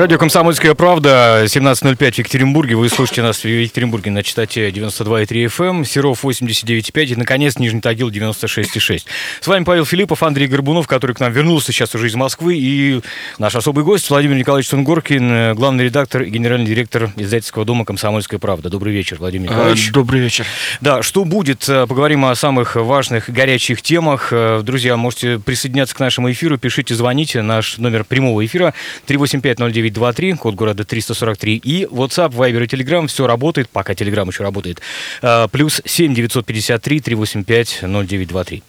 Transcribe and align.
Радио 0.00 0.16
«Комсомольская 0.16 0.74
правда», 0.74 1.42
17.05 1.44 2.12
в 2.12 2.18
Екатеринбурге. 2.20 2.74
Вы 2.74 2.88
слушаете 2.88 3.20
нас 3.20 3.44
в 3.44 3.46
Екатеринбурге 3.46 4.10
на 4.10 4.22
частоте 4.22 4.70
92,3 4.70 5.44
FM, 5.44 5.84
Серов 5.84 6.24
89,5 6.24 7.04
и, 7.04 7.16
наконец, 7.16 7.58
Нижний 7.58 7.82
Тагил 7.82 8.08
96,6. 8.08 9.02
С 9.42 9.46
вами 9.46 9.64
Павел 9.64 9.84
Филиппов, 9.84 10.22
Андрей 10.22 10.46
Горбунов, 10.46 10.86
который 10.86 11.14
к 11.14 11.20
нам 11.20 11.30
вернулся 11.30 11.72
сейчас 11.72 11.94
уже 11.94 12.06
из 12.06 12.14
Москвы, 12.14 12.56
и 12.56 13.02
наш 13.36 13.54
особый 13.54 13.84
гость 13.84 14.08
Владимир 14.08 14.38
Николаевич 14.38 14.70
Сунгоркин, 14.70 15.54
главный 15.54 15.84
редактор 15.84 16.22
и 16.22 16.30
генеральный 16.30 16.64
директор 16.64 17.12
издательского 17.16 17.66
дома 17.66 17.84
«Комсомольская 17.84 18.40
правда». 18.40 18.70
Добрый 18.70 18.94
вечер, 18.94 19.18
Владимир 19.18 19.50
Николаевич. 19.50 19.92
Добрый 19.92 20.22
вечер. 20.22 20.46
Да, 20.80 21.02
что 21.02 21.26
будет? 21.26 21.66
Поговорим 21.66 22.24
о 22.24 22.34
самых 22.36 22.76
важных, 22.76 23.28
горячих 23.28 23.82
темах. 23.82 24.32
Друзья, 24.62 24.96
можете 24.96 25.38
присоединяться 25.38 25.94
к 25.94 26.00
нашему 26.00 26.32
эфиру, 26.32 26.56
пишите, 26.56 26.94
звоните. 26.94 27.42
Наш 27.42 27.76
номер 27.76 28.04
прямого 28.04 28.46
эфира 28.46 28.72
385 29.04 29.58
09 29.58 29.89
923, 29.92 30.34
код 30.34 30.54
города 30.54 30.84
343. 30.84 31.56
И 31.56 31.84
WhatsApp, 31.84 32.32
Viber 32.32 32.64
и 32.64 32.66
Telegram, 32.66 33.06
все 33.06 33.26
работает, 33.26 33.68
пока 33.68 33.92
Telegram 33.92 34.26
еще 34.26 34.42
работает. 34.42 34.80
А, 35.22 35.48
плюс 35.48 35.82
7 35.84 36.14
953 36.14 37.00
385 37.00 37.78
0923. 37.82 38.62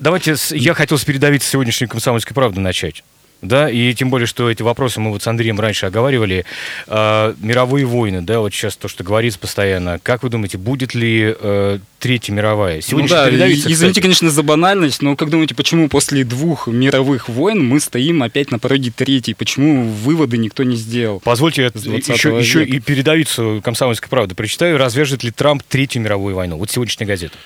Давайте, 0.00 0.36
я 0.50 0.74
хотел 0.74 0.96
с 0.96 1.04
передовицы 1.04 1.50
сегодняшней 1.50 1.88
«Комсомольской 1.88 2.34
правды» 2.34 2.60
начать. 2.60 3.02
Да, 3.40 3.70
и 3.70 3.94
тем 3.94 4.10
более, 4.10 4.26
что 4.26 4.50
эти 4.50 4.62
вопросы 4.62 4.98
мы 4.98 5.10
вот 5.10 5.22
с 5.22 5.26
Андреем 5.28 5.60
раньше 5.60 5.86
оговаривали. 5.86 6.44
Э, 6.88 7.34
мировые 7.40 7.86
войны, 7.86 8.20
да, 8.20 8.40
вот 8.40 8.52
сейчас 8.52 8.76
то, 8.76 8.88
что 8.88 9.04
говорится 9.04 9.38
постоянно. 9.38 10.00
Как 10.02 10.24
вы 10.24 10.28
думаете, 10.28 10.58
будет 10.58 10.94
ли 10.94 11.36
э, 11.38 11.78
Третья 12.00 12.32
мировая? 12.32 12.80
Сегодня 12.80 13.08
ну, 13.08 13.14
да, 13.14 13.28
извините, 13.28 13.74
кстати... 13.74 14.00
конечно, 14.00 14.30
за 14.30 14.42
банальность, 14.42 15.02
но 15.02 15.14
как 15.14 15.30
думаете, 15.30 15.54
почему 15.54 15.88
после 15.88 16.24
двух 16.24 16.66
мировых 16.66 17.28
войн 17.28 17.64
мы 17.64 17.78
стоим 17.78 18.24
опять 18.24 18.50
на 18.50 18.58
пороге 18.58 18.92
третьей? 18.94 19.34
Почему 19.34 19.88
выводы 19.88 20.36
никто 20.36 20.64
не 20.64 20.76
сделал? 20.76 21.20
Позвольте 21.20 21.70
еще, 21.74 22.36
еще 22.38 22.64
и 22.64 22.80
передовицу 22.80 23.60
«Комсомольской 23.64 24.08
правды» 24.08 24.34
прочитаю. 24.34 24.78
Развяжет 24.78 25.22
ли 25.22 25.30
Трамп 25.30 25.62
Третью 25.62 26.02
мировую 26.02 26.34
войну? 26.34 26.56
Вот 26.56 26.70
сегодняшняя 26.70 27.06
газета. 27.06 27.36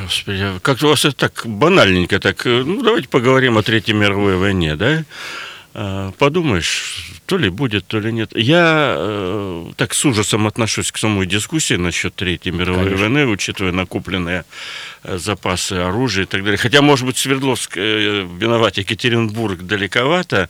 Господи, 0.00 0.58
как 0.62 0.82
у 0.82 0.88
вас 0.88 1.04
это 1.04 1.16
так 1.16 1.42
банальненько, 1.46 2.18
так, 2.20 2.46
э, 2.46 2.62
ну, 2.64 2.82
давайте 2.82 3.08
поговорим 3.08 3.56
о 3.56 3.62
Третьей 3.62 3.94
мировой 3.94 4.36
войне, 4.36 4.76
да? 4.76 5.04
А, 5.76 6.12
подумаешь, 6.18 7.10
то 7.26 7.36
ли 7.36 7.48
будет, 7.48 7.86
то 7.86 7.98
ли 7.98 8.12
нет. 8.12 8.30
Я 8.36 8.94
э, 8.96 9.72
так 9.76 9.92
с 9.92 10.04
ужасом 10.04 10.46
отношусь 10.46 10.92
к 10.92 10.98
самой 10.98 11.26
дискуссии 11.26 11.74
насчет 11.74 12.14
Третьей 12.14 12.52
мировой 12.52 12.84
Конечно. 12.84 13.08
войны, 13.08 13.26
учитывая 13.26 13.72
накопленные 13.72 14.44
запасы 15.04 15.74
оружия 15.74 16.24
и 16.24 16.26
так 16.26 16.42
далее. 16.42 16.58
Хотя, 16.58 16.82
может 16.82 17.06
быть, 17.06 17.16
Свердловск 17.18 17.76
э, 17.76 18.26
виноват, 18.38 18.78
Екатеринбург 18.78 19.62
далековато, 19.62 20.48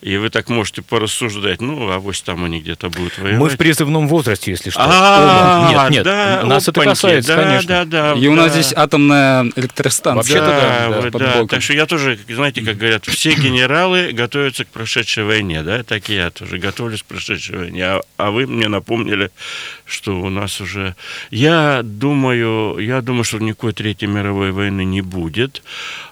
и 0.00 0.16
вы 0.16 0.30
так 0.30 0.48
можете 0.48 0.80
порассуждать, 0.82 1.60
ну, 1.60 1.90
а 1.90 1.96
авось 1.96 2.22
там 2.22 2.44
они 2.44 2.60
где-то 2.60 2.88
будут 2.88 3.18
воевать. 3.18 3.38
Мы 3.38 3.48
в 3.50 3.56
призывном 3.58 4.08
возрасте, 4.08 4.50
если 4.50 4.70
что. 4.70 4.80
А, 4.82 5.68
нет, 5.70 5.90
нет, 5.90 6.04
да, 6.04 6.42
нас 6.44 6.66
это 6.66 6.80
касается, 6.80 7.36
конечно. 7.36 7.68
Да, 7.68 8.14
да, 8.14 8.18
И 8.18 8.26
у 8.26 8.34
нас 8.34 8.52
здесь 8.52 8.72
атомная 8.74 9.50
электростанция. 9.56 10.40
Вообще-то 10.40 11.18
да. 11.18 11.46
Так 11.46 11.62
что 11.62 11.74
я 11.74 11.86
тоже, 11.86 12.18
знаете, 12.28 12.62
как 12.62 12.78
говорят, 12.78 13.04
все 13.04 13.34
генералы 13.34 14.12
готовятся 14.12 14.64
к 14.64 14.68
прошедшей 14.68 15.24
войне, 15.24 15.62
да, 15.62 15.82
так 15.82 16.08
и 16.08 16.14
я 16.14 16.30
тоже 16.30 16.58
готовлюсь 16.58 17.02
к 17.02 17.06
прошедшей 17.06 17.58
войне. 17.58 17.84
А, 17.84 18.00
а 18.16 18.30
вы 18.30 18.46
мне 18.46 18.68
напомнили, 18.68 19.30
что 19.84 20.18
у 20.18 20.30
нас 20.30 20.60
уже... 20.60 20.94
Я 21.30 21.82
думаю, 21.84 22.78
я 22.78 23.02
думаю, 23.02 23.24
что 23.24 23.38
никакой 23.38 23.72
Третьей 23.90 24.06
мировой 24.06 24.52
войны 24.52 24.84
не 24.84 25.00
будет 25.00 25.64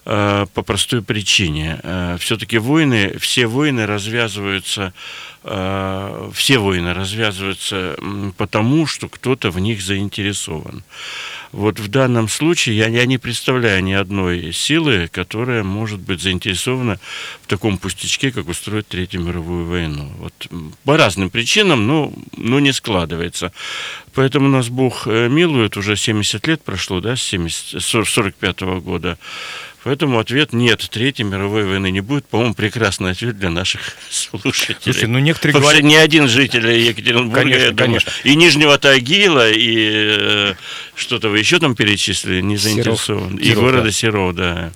э, 0.04 0.46
по 0.52 0.62
простой 0.62 1.00
причине. 1.00 1.78
Э, 1.84 2.16
все-таки 2.18 2.58
войны, 2.58 3.16
все 3.20 3.46
войны 3.46 3.86
развязываются 3.86 4.92
э, 5.44 6.30
все 6.34 6.58
войны 6.58 6.92
развязываются 6.92 7.96
потому, 8.36 8.86
что 8.86 9.08
кто-то 9.08 9.52
в 9.52 9.60
них 9.60 9.80
заинтересован. 9.80 10.82
Вот 11.52 11.80
в 11.80 11.88
данном 11.88 12.28
случае 12.28 12.76
я, 12.76 12.88
я 12.88 13.06
не 13.06 13.16
представляю 13.18 13.82
ни 13.82 13.92
одной 13.92 14.52
силы, 14.52 15.08
которая 15.10 15.64
может 15.64 16.00
быть 16.00 16.20
заинтересована 16.20 16.98
в 17.42 17.46
таком 17.46 17.78
пустячке, 17.78 18.30
как 18.30 18.48
устроить 18.48 18.88
Третью 18.88 19.22
мировую 19.22 19.66
войну. 19.66 20.12
Вот 20.18 20.48
по 20.84 20.96
разным 20.96 21.30
причинам, 21.30 21.86
но, 21.86 22.12
но 22.36 22.60
не 22.60 22.72
складывается. 22.72 23.52
Поэтому 24.14 24.48
нас 24.48 24.68
Бог 24.68 25.06
э, 25.06 25.28
милует, 25.28 25.76
уже 25.76 25.96
70 25.96 26.46
лет 26.46 26.62
прошло, 26.62 27.00
да, 27.00 27.16
с 27.16 27.22
70, 27.22 27.82
45 27.82 28.56
-го 28.62 28.80
года. 28.80 29.16
Поэтому 29.84 30.18
ответ 30.18 30.52
нет, 30.52 30.86
Третьей 30.90 31.24
мировой 31.24 31.64
войны 31.64 31.90
не 31.90 32.00
будет. 32.00 32.26
По-моему, 32.26 32.54
прекрасный 32.54 33.12
ответ 33.12 33.38
для 33.38 33.48
наших 33.48 33.80
слушателей. 34.10 34.76
Слушайте, 34.82 35.06
ну 35.06 35.18
некоторые 35.18 35.54
Вообще, 35.54 35.80
говорят... 35.80 35.84
ни 35.84 35.94
один 35.94 36.28
житель 36.28 36.68
Екатеринбурга, 36.68 37.40
конечно, 37.40 37.62
я 37.62 37.70
думаю, 37.70 38.00
конечно. 38.00 38.12
и 38.24 38.36
Нижнего 38.36 38.76
Тагила, 38.76 39.50
и 39.50 39.88
э, 40.20 40.54
что-то 40.98 41.28
вы 41.28 41.38
еще 41.38 41.58
там 41.58 41.74
перечислили, 41.74 42.40
не 42.40 42.56
заинтересован. 42.56 43.30
Серов. 43.30 43.40
И 43.40 43.44
Серов, 43.44 43.62
города 43.62 43.84
да. 43.84 43.92
Серов, 43.92 44.34
да. 44.34 44.70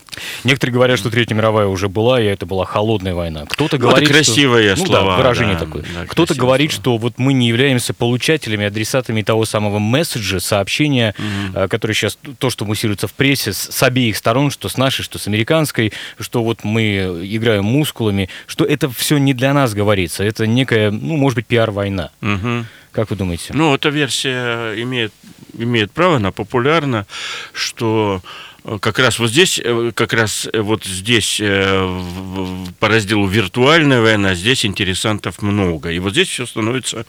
Некоторые 0.45 0.75
говорят, 0.75 0.99
что 0.99 1.11
Третья 1.11 1.35
мировая 1.35 1.67
уже 1.67 1.89
была, 1.89 2.21
и 2.21 2.25
это 2.25 2.47
была 2.47 2.65
холодная 2.65 3.15
война. 3.15 3.45
Кто-то 3.49 3.77
ну, 3.77 3.89
говорит, 3.89 4.09
это 4.09 4.19
красивые 4.19 4.77
что... 4.77 4.87
слова. 4.87 5.03
Ну, 5.03 5.11
да, 5.11 5.17
выражение 5.17 5.55
да, 5.55 5.65
такое. 5.65 5.83
Да, 5.83 6.07
Кто-то 6.07 6.35
говорит, 6.35 6.73
слова. 6.73 6.83
что 6.83 6.97
вот 6.99 7.15
мы 7.19 7.33
не 7.33 7.49
являемся 7.49 7.93
получателями, 7.95 8.67
адресатами 8.67 9.23
того 9.23 9.45
самого 9.45 9.79
месседжа, 9.79 10.41
сообщения, 10.41 11.15
угу. 11.19 11.69
которое 11.69 11.95
сейчас, 11.95 12.19
то, 12.39 12.51
что 12.51 12.65
муссируется 12.65 13.09
в 13.09 13.13
прессе 13.13 13.53
с, 13.53 13.59
с 13.59 13.83
обеих 13.83 14.17
сторон, 14.17 14.51
что 14.51 14.69
с 14.69 14.77
нашей, 14.77 15.03
что 15.03 15.19
с 15.19 15.27
американской, 15.27 15.93
что 16.21 16.43
вот 16.43 16.65
мы 16.65 17.21
играем 17.23 17.65
мускулами, 17.65 18.29
что 18.47 18.65
это 18.65 18.91
все 18.91 19.19
не 19.19 19.35
для 19.35 19.53
нас 19.53 19.75
говорится, 19.75 20.25
это 20.25 20.47
некая, 20.47 20.91
ну, 20.91 21.17
может 21.17 21.37
быть, 21.37 21.47
пиар-война. 21.47 22.11
Угу. 22.21 22.67
Как 22.93 23.09
вы 23.09 23.17
думаете? 23.17 23.55
Ну, 23.55 23.75
эта 23.75 23.89
версия 23.89 24.75
имеет, 24.83 25.15
имеет 25.55 25.93
право, 25.93 26.17
она 26.17 26.33
популярна, 26.33 27.07
что 27.53 28.23
э, 28.65 28.79
как 28.81 28.99
раз 28.99 29.19
вот 29.19 29.31
здесь, 29.31 29.61
э, 29.63 29.93
как 29.95 30.13
раз 30.13 30.49
э, 30.53 30.61
вот 30.61 30.85
здесь 30.85 31.39
по 31.39 32.89
разделу 32.89 33.27
виртуальная 33.27 34.01
война, 34.01 34.35
здесь 34.35 34.65
интересантов 34.65 35.43
много. 35.43 35.91
И 35.91 35.99
вот 35.99 36.13
здесь 36.13 36.29
все 36.29 36.47
становится, 36.47 37.07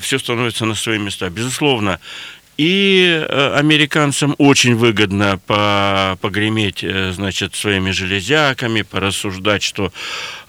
все 0.00 0.18
становится 0.18 0.64
на 0.64 0.74
свои 0.74 0.98
места. 0.98 1.30
Безусловно, 1.30 2.00
и 2.58 3.06
э, 3.06 3.54
американцам 3.54 4.34
очень 4.36 4.74
выгодно 4.74 5.38
погреметь, 6.20 6.82
э, 6.82 7.12
значит, 7.12 7.54
своими 7.54 7.92
железяками, 7.92 8.82
порассуждать, 8.82 9.62
что 9.62 9.86
э, 9.86 9.90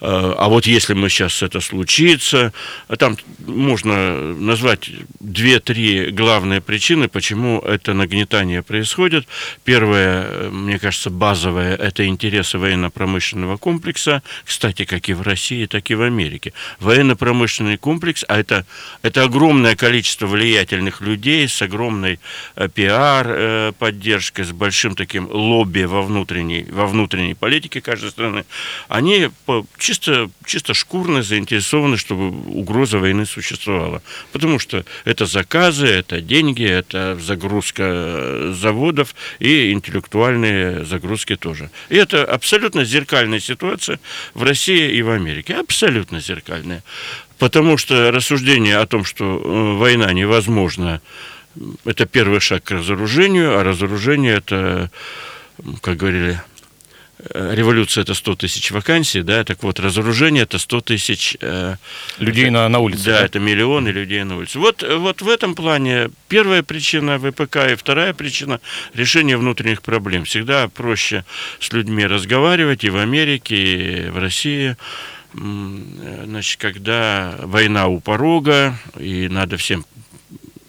а 0.00 0.48
вот 0.48 0.66
если 0.66 0.94
мы 0.94 1.08
сейчас 1.08 1.40
это 1.40 1.60
случится, 1.60 2.52
там 2.98 3.16
можно 3.46 4.34
назвать 4.34 4.90
две-три 5.20 6.10
главные 6.10 6.60
причины, 6.60 7.08
почему 7.08 7.60
это 7.60 7.94
нагнетание 7.94 8.64
происходит. 8.64 9.28
Первое, 9.62 10.50
мне 10.50 10.80
кажется, 10.80 11.10
базовое, 11.10 11.76
это 11.76 12.04
интересы 12.06 12.58
военно-промышленного 12.58 13.56
комплекса, 13.56 14.24
кстати, 14.44 14.84
как 14.84 15.08
и 15.08 15.12
в 15.14 15.22
России, 15.22 15.66
так 15.66 15.88
и 15.92 15.94
в 15.94 16.02
Америке. 16.02 16.54
Военно-промышленный 16.80 17.76
комплекс, 17.76 18.24
а 18.26 18.40
это, 18.40 18.66
это 19.02 19.22
огромное 19.22 19.76
количество 19.76 20.26
влиятельных 20.26 21.02
людей 21.02 21.46
с 21.46 21.62
огромным 21.62 21.99
огромной 22.00 22.18
э, 22.56 22.68
пиар-поддержкой, 22.68 24.42
э, 24.42 24.44
с 24.44 24.52
большим 24.52 24.94
таким 24.94 25.28
лобби 25.30 25.84
во 25.84 26.02
внутренней, 26.02 26.66
во 26.70 26.86
внутренней 26.86 27.34
политике 27.34 27.80
каждой 27.80 28.10
страны, 28.10 28.44
они 28.88 29.30
чисто, 29.78 30.30
чисто 30.44 30.74
шкурно 30.74 31.22
заинтересованы, 31.22 31.96
чтобы 31.96 32.30
угроза 32.52 32.98
войны 32.98 33.26
существовала. 33.26 34.02
Потому 34.32 34.58
что 34.58 34.84
это 35.04 35.26
заказы, 35.26 35.86
это 35.86 36.20
деньги, 36.20 36.64
это 36.64 37.18
загрузка 37.20 37.82
э, 37.82 38.54
заводов 38.56 39.14
и 39.40 39.72
интеллектуальные 39.72 40.84
загрузки 40.84 41.36
тоже. 41.36 41.70
И 41.90 41.96
это 41.96 42.24
абсолютно 42.24 42.84
зеркальная 42.84 43.40
ситуация 43.40 43.98
в 44.34 44.42
России 44.42 44.96
и 44.98 45.02
в 45.02 45.10
Америке. 45.10 45.54
Абсолютно 45.54 46.20
зеркальная. 46.20 46.82
Потому 47.40 47.78
что 47.78 48.10
рассуждение 48.10 48.76
о 48.76 48.86
том, 48.86 49.02
что 49.02 49.24
война 49.78 50.12
невозможна 50.12 51.00
это 51.84 52.06
первый 52.06 52.40
шаг 52.40 52.64
к 52.64 52.70
разоружению, 52.70 53.58
а 53.58 53.64
разоружение 53.64 54.34
это, 54.34 54.90
как 55.82 55.96
говорили, 55.96 56.40
э, 57.18 57.54
революция 57.54 58.02
это 58.02 58.14
100 58.14 58.36
тысяч 58.36 58.70
вакансий, 58.70 59.22
да, 59.22 59.44
так 59.44 59.62
вот, 59.62 59.80
разоружение 59.80 60.44
это 60.44 60.58
100 60.58 60.80
тысяч... 60.82 61.36
Э, 61.40 61.76
людей 62.18 62.44
это, 62.44 62.52
на, 62.52 62.68
на 62.68 62.78
улице. 62.78 63.06
Да, 63.06 63.18
да, 63.18 63.26
это 63.26 63.40
миллионы 63.40 63.88
людей 63.88 64.22
на 64.24 64.36
улице. 64.36 64.58
Вот, 64.58 64.82
вот 64.82 65.22
в 65.22 65.28
этом 65.28 65.54
плане 65.54 66.10
первая 66.28 66.62
причина 66.62 67.18
ВПК 67.18 67.72
и 67.72 67.74
вторая 67.74 68.14
причина 68.14 68.60
решения 68.94 69.36
внутренних 69.36 69.82
проблем. 69.82 70.24
Всегда 70.24 70.68
проще 70.68 71.24
с 71.58 71.72
людьми 71.72 72.06
разговаривать 72.06 72.84
и 72.84 72.90
в 72.90 72.96
Америке, 72.96 74.06
и 74.06 74.10
в 74.10 74.18
России. 74.18 74.76
Значит, 75.32 76.60
когда 76.60 77.36
война 77.42 77.86
у 77.86 78.00
порога, 78.00 78.76
и 78.98 79.28
надо 79.28 79.56
всем 79.56 79.84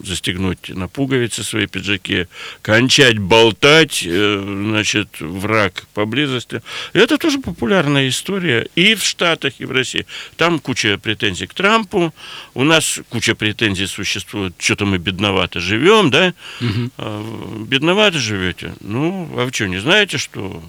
застегнуть 0.02 0.68
на 0.68 0.88
пуговицы 0.88 1.42
свои 1.42 1.66
пиджаки, 1.66 2.26
кончать 2.62 3.18
болтать, 3.18 4.02
э, 4.06 4.42
значит, 4.44 5.08
враг 5.20 5.86
поблизости. 5.94 6.62
Это 6.92 7.18
тоже 7.18 7.38
популярная 7.38 8.08
история 8.08 8.68
и 8.74 8.94
в 8.94 9.02
Штатах, 9.02 9.54
и 9.58 9.64
в 9.64 9.72
России. 9.72 10.06
Там 10.36 10.58
куча 10.58 10.98
претензий 10.98 11.46
к 11.46 11.54
Трампу, 11.54 12.14
у 12.54 12.64
нас 12.64 13.00
куча 13.08 13.34
претензий 13.34 13.86
существует, 13.86 14.54
что-то 14.58 14.86
мы 14.86 14.98
бедновато 14.98 15.60
живем, 15.60 16.10
да? 16.10 16.34
Угу. 16.60 17.64
Бедновато 17.66 18.18
живете? 18.18 18.74
Ну, 18.80 19.30
а 19.36 19.44
вы 19.44 19.52
что, 19.52 19.66
не 19.66 19.78
знаете, 19.78 20.18
что 20.18 20.62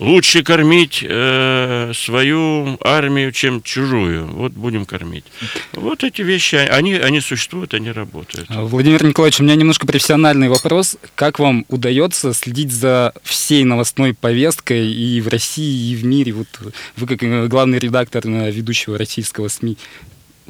лучше 0.00 0.42
кормить 0.42 1.04
э, 1.06 1.92
свою 1.94 2.78
армию, 2.82 3.30
чем 3.32 3.62
чужую. 3.62 4.26
Вот 4.26 4.52
будем 4.52 4.86
кормить. 4.86 5.24
Вот 5.72 6.02
эти 6.02 6.22
вещи, 6.22 6.56
они, 6.56 6.94
они 6.94 7.20
существуют, 7.20 7.74
они 7.74 7.92
работают. 7.92 8.46
А, 8.48 8.62
Владимир 8.62 9.04
Николаевич, 9.04 9.40
у 9.40 9.44
меня 9.44 9.54
немножко 9.54 9.86
профессиональный 9.86 10.48
вопрос. 10.48 10.96
Как 11.14 11.38
вам 11.38 11.64
удается 11.68 12.32
следить 12.32 12.72
за 12.72 13.12
всей 13.22 13.64
новостной 13.64 14.14
повесткой 14.14 14.90
и 14.90 15.20
в 15.20 15.28
России, 15.28 15.92
и 15.92 15.94
в 15.94 16.04
мире? 16.04 16.32
Вот 16.32 16.48
вы 16.96 17.06
как 17.06 17.22
э, 17.22 17.46
главный 17.46 17.78
редактор 17.78 18.26
э, 18.26 18.50
ведущего 18.50 18.98
российского 18.98 19.48
СМИ. 19.48 19.76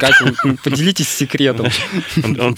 Как 0.01 0.21
вы, 0.21 0.57
поделитесь 0.65 1.09
секретом. 1.09 1.67
Он, 2.39 2.57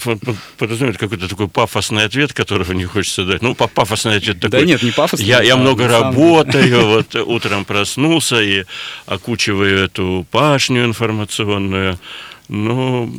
подразумевает 0.57 0.97
какой-то 0.97 1.27
такой 1.27 1.47
пафосный 1.47 2.05
ответ, 2.05 2.33
которого 2.33 2.71
не 2.71 2.85
хочется 2.85 3.25
дать. 3.25 3.41
Ну, 3.41 3.53
пафосный 3.53 4.17
ответ 4.17 4.39
такой. 4.39 4.61
Да 4.61 4.65
нет, 4.65 4.81
не 4.81 4.91
пафосный. 4.91 5.27
Я, 5.27 5.41
я 5.41 5.57
много 5.57 5.87
работаю, 5.87 6.87
вот 6.87 7.15
утром 7.15 7.65
проснулся 7.65 8.41
и 8.41 8.63
окучиваю 9.05 9.85
эту 9.85 10.25
пашню 10.31 10.85
информационную. 10.85 11.99
Ну, 12.47 13.13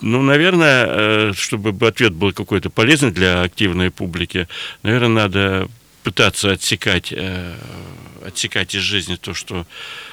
ну, 0.00 0.22
наверное, 0.22 1.32
чтобы 1.32 1.86
ответ 1.86 2.12
был 2.12 2.32
какой-то 2.32 2.70
полезный 2.70 3.10
для 3.10 3.42
активной 3.42 3.90
публики, 3.90 4.48
наверное, 4.82 5.28
надо 5.28 5.68
пытаться 6.02 6.52
отсекать, 6.52 7.12
отсекать 8.24 8.74
из 8.74 8.82
жизни 8.82 9.16
то, 9.16 9.34
что 9.34 9.66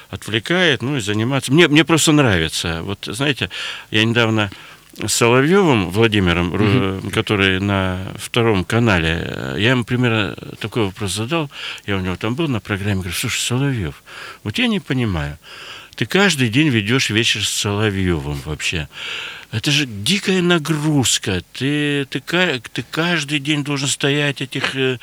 отвлекает, 0.09 0.81
ну 0.81 0.97
и 0.97 0.99
заниматься. 0.99 1.51
Мне, 1.51 1.67
мне 1.67 1.83
просто 1.83 2.11
нравится. 2.11 2.81
Вот, 2.83 2.99
знаете, 3.05 3.49
я 3.91 4.03
недавно 4.03 4.51
с 5.03 5.13
Соловьевым 5.13 5.89
Владимиром, 5.89 6.53
mm-hmm. 6.53 7.11
который 7.11 7.59
на 7.59 8.13
втором 8.15 8.63
канале, 8.63 9.55
я 9.57 9.71
ему 9.71 9.83
примерно 9.83 10.35
такой 10.59 10.85
вопрос 10.85 11.13
задал, 11.13 11.51
я 11.85 11.97
у 11.97 11.99
него 11.99 12.15
там 12.15 12.35
был 12.35 12.47
на 12.47 12.61
программе, 12.61 13.01
говорю, 13.01 13.13
слушай, 13.13 13.41
Соловьев, 13.41 14.03
вот 14.43 14.57
я 14.57 14.67
не 14.67 14.79
понимаю, 14.79 15.37
ты 15.95 16.05
каждый 16.05 16.49
день 16.49 16.69
ведешь 16.69 17.09
вечер 17.09 17.43
с 17.43 17.49
Соловьевым 17.49 18.41
вообще. 18.45 18.87
Это 19.55 19.71
же 19.71 19.85
дикая 19.85 20.41
нагрузка. 20.41 21.41
Ты, 21.53 22.05
ты, 22.09 22.19
ты 22.19 22.85
каждый 22.91 23.39
день 23.39 23.63
должен 23.63 23.87
стоять 23.87 24.41
этих 24.41 24.75
э, 24.75 24.97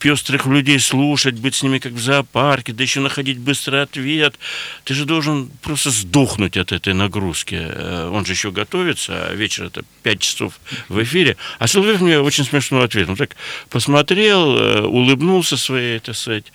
пестрых 0.00 0.46
людей, 0.46 0.80
слушать, 0.80 1.36
быть 1.36 1.54
с 1.54 1.62
ними 1.62 1.78
как 1.78 1.92
в 1.92 2.00
зоопарке, 2.00 2.72
да 2.72 2.82
еще 2.82 2.98
находить 2.98 3.38
быстрый 3.38 3.82
ответ. 3.82 4.34
Ты 4.82 4.94
же 4.94 5.04
должен 5.04 5.48
просто 5.62 5.90
сдохнуть 5.90 6.56
от 6.56 6.72
этой 6.72 6.92
нагрузки. 6.92 7.56
Э, 7.56 8.10
он 8.12 8.26
же 8.26 8.32
еще 8.32 8.50
готовится, 8.50 9.28
а 9.28 9.34
вечер 9.34 9.66
это 9.66 9.84
5 10.02 10.18
часов 10.18 10.58
в 10.88 11.00
эфире. 11.04 11.36
А 11.60 11.68
Соловьев 11.68 12.00
мне 12.00 12.18
очень 12.18 12.44
смешно 12.44 12.80
ответил. 12.80 13.10
Он 13.10 13.16
так 13.16 13.36
посмотрел, 13.70 14.58
э, 14.58 14.80
улыбнулся 14.82 15.56
своей, 15.56 16.00
так 16.00 16.16
сказать, 16.16 16.52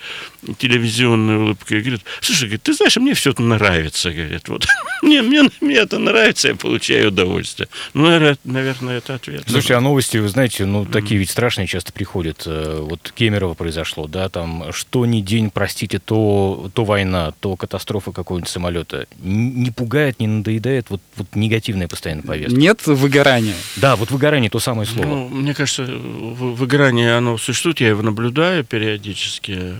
телевизионной 0.57 1.38
улыбкой 1.38 1.77
и 1.77 1.81
говорит, 1.81 2.01
слушай, 2.19 2.57
ты 2.57 2.73
знаешь, 2.73 2.97
мне 2.97 3.13
все 3.13 3.29
это 3.29 3.41
нравится. 3.43 4.11
Говорит, 4.11 4.49
вот. 4.49 4.67
мне, 5.01 5.21
мне, 5.21 5.49
мне 5.61 5.75
это 5.75 5.97
нравится, 5.97 6.49
я 6.49 6.55
получаю 6.55 6.81
получаю 6.81 7.10
удовольствие. 7.10 7.69
Ну, 7.94 8.36
наверное, 8.44 8.98
это 8.98 9.13
ответ. 9.13 9.44
Слушайте, 9.45 9.75
а 9.75 9.81
новости, 9.81 10.18
вы 10.18 10.28
знаете, 10.28 10.66
ну, 10.66 10.86
такие 10.86 11.19
ведь 11.19 11.30
страшные 11.30 11.68
часто 11.68 11.94
приходят. 11.94 12.44
Э, 12.48 12.80
вот 12.81 13.12
Кемерово 13.16 13.54
произошло, 13.54 14.07
да, 14.07 14.30
там, 14.30 14.74
что 14.74 15.06
ни 15.06 15.22
день, 15.22 15.51
простите, 15.51 16.00
то, 16.00 16.72
то 16.74 16.83
война, 16.83 17.33
то 17.39 17.56
катастрофа 17.56 18.12
какого-нибудь 18.12 18.50
самолета. 18.50 19.06
Не 19.19 19.69
пугает, 19.69 20.19
не 20.19 20.25
надоедает 20.25 20.88
вот, 20.89 21.01
вот 21.18 21.28
негативная 21.36 21.88
постоянно 21.88 22.24
повестка? 22.24 22.60
Нет 22.60 22.86
выгорания. 22.88 23.56
Да, 23.75 23.95
вот 23.95 24.10
выгорание 24.10 24.50
то 24.50 24.60
самое 24.60 24.88
слово. 24.88 25.07
Ну, 25.07 25.30
мне 25.30 25.54
кажется, 25.54 25.84
выгорание, 25.84 27.16
оно 27.16 27.38
существует, 27.38 27.80
я 27.80 27.89
его 27.89 28.01
наблюдаю 28.01 28.63
периодически. 28.63 29.75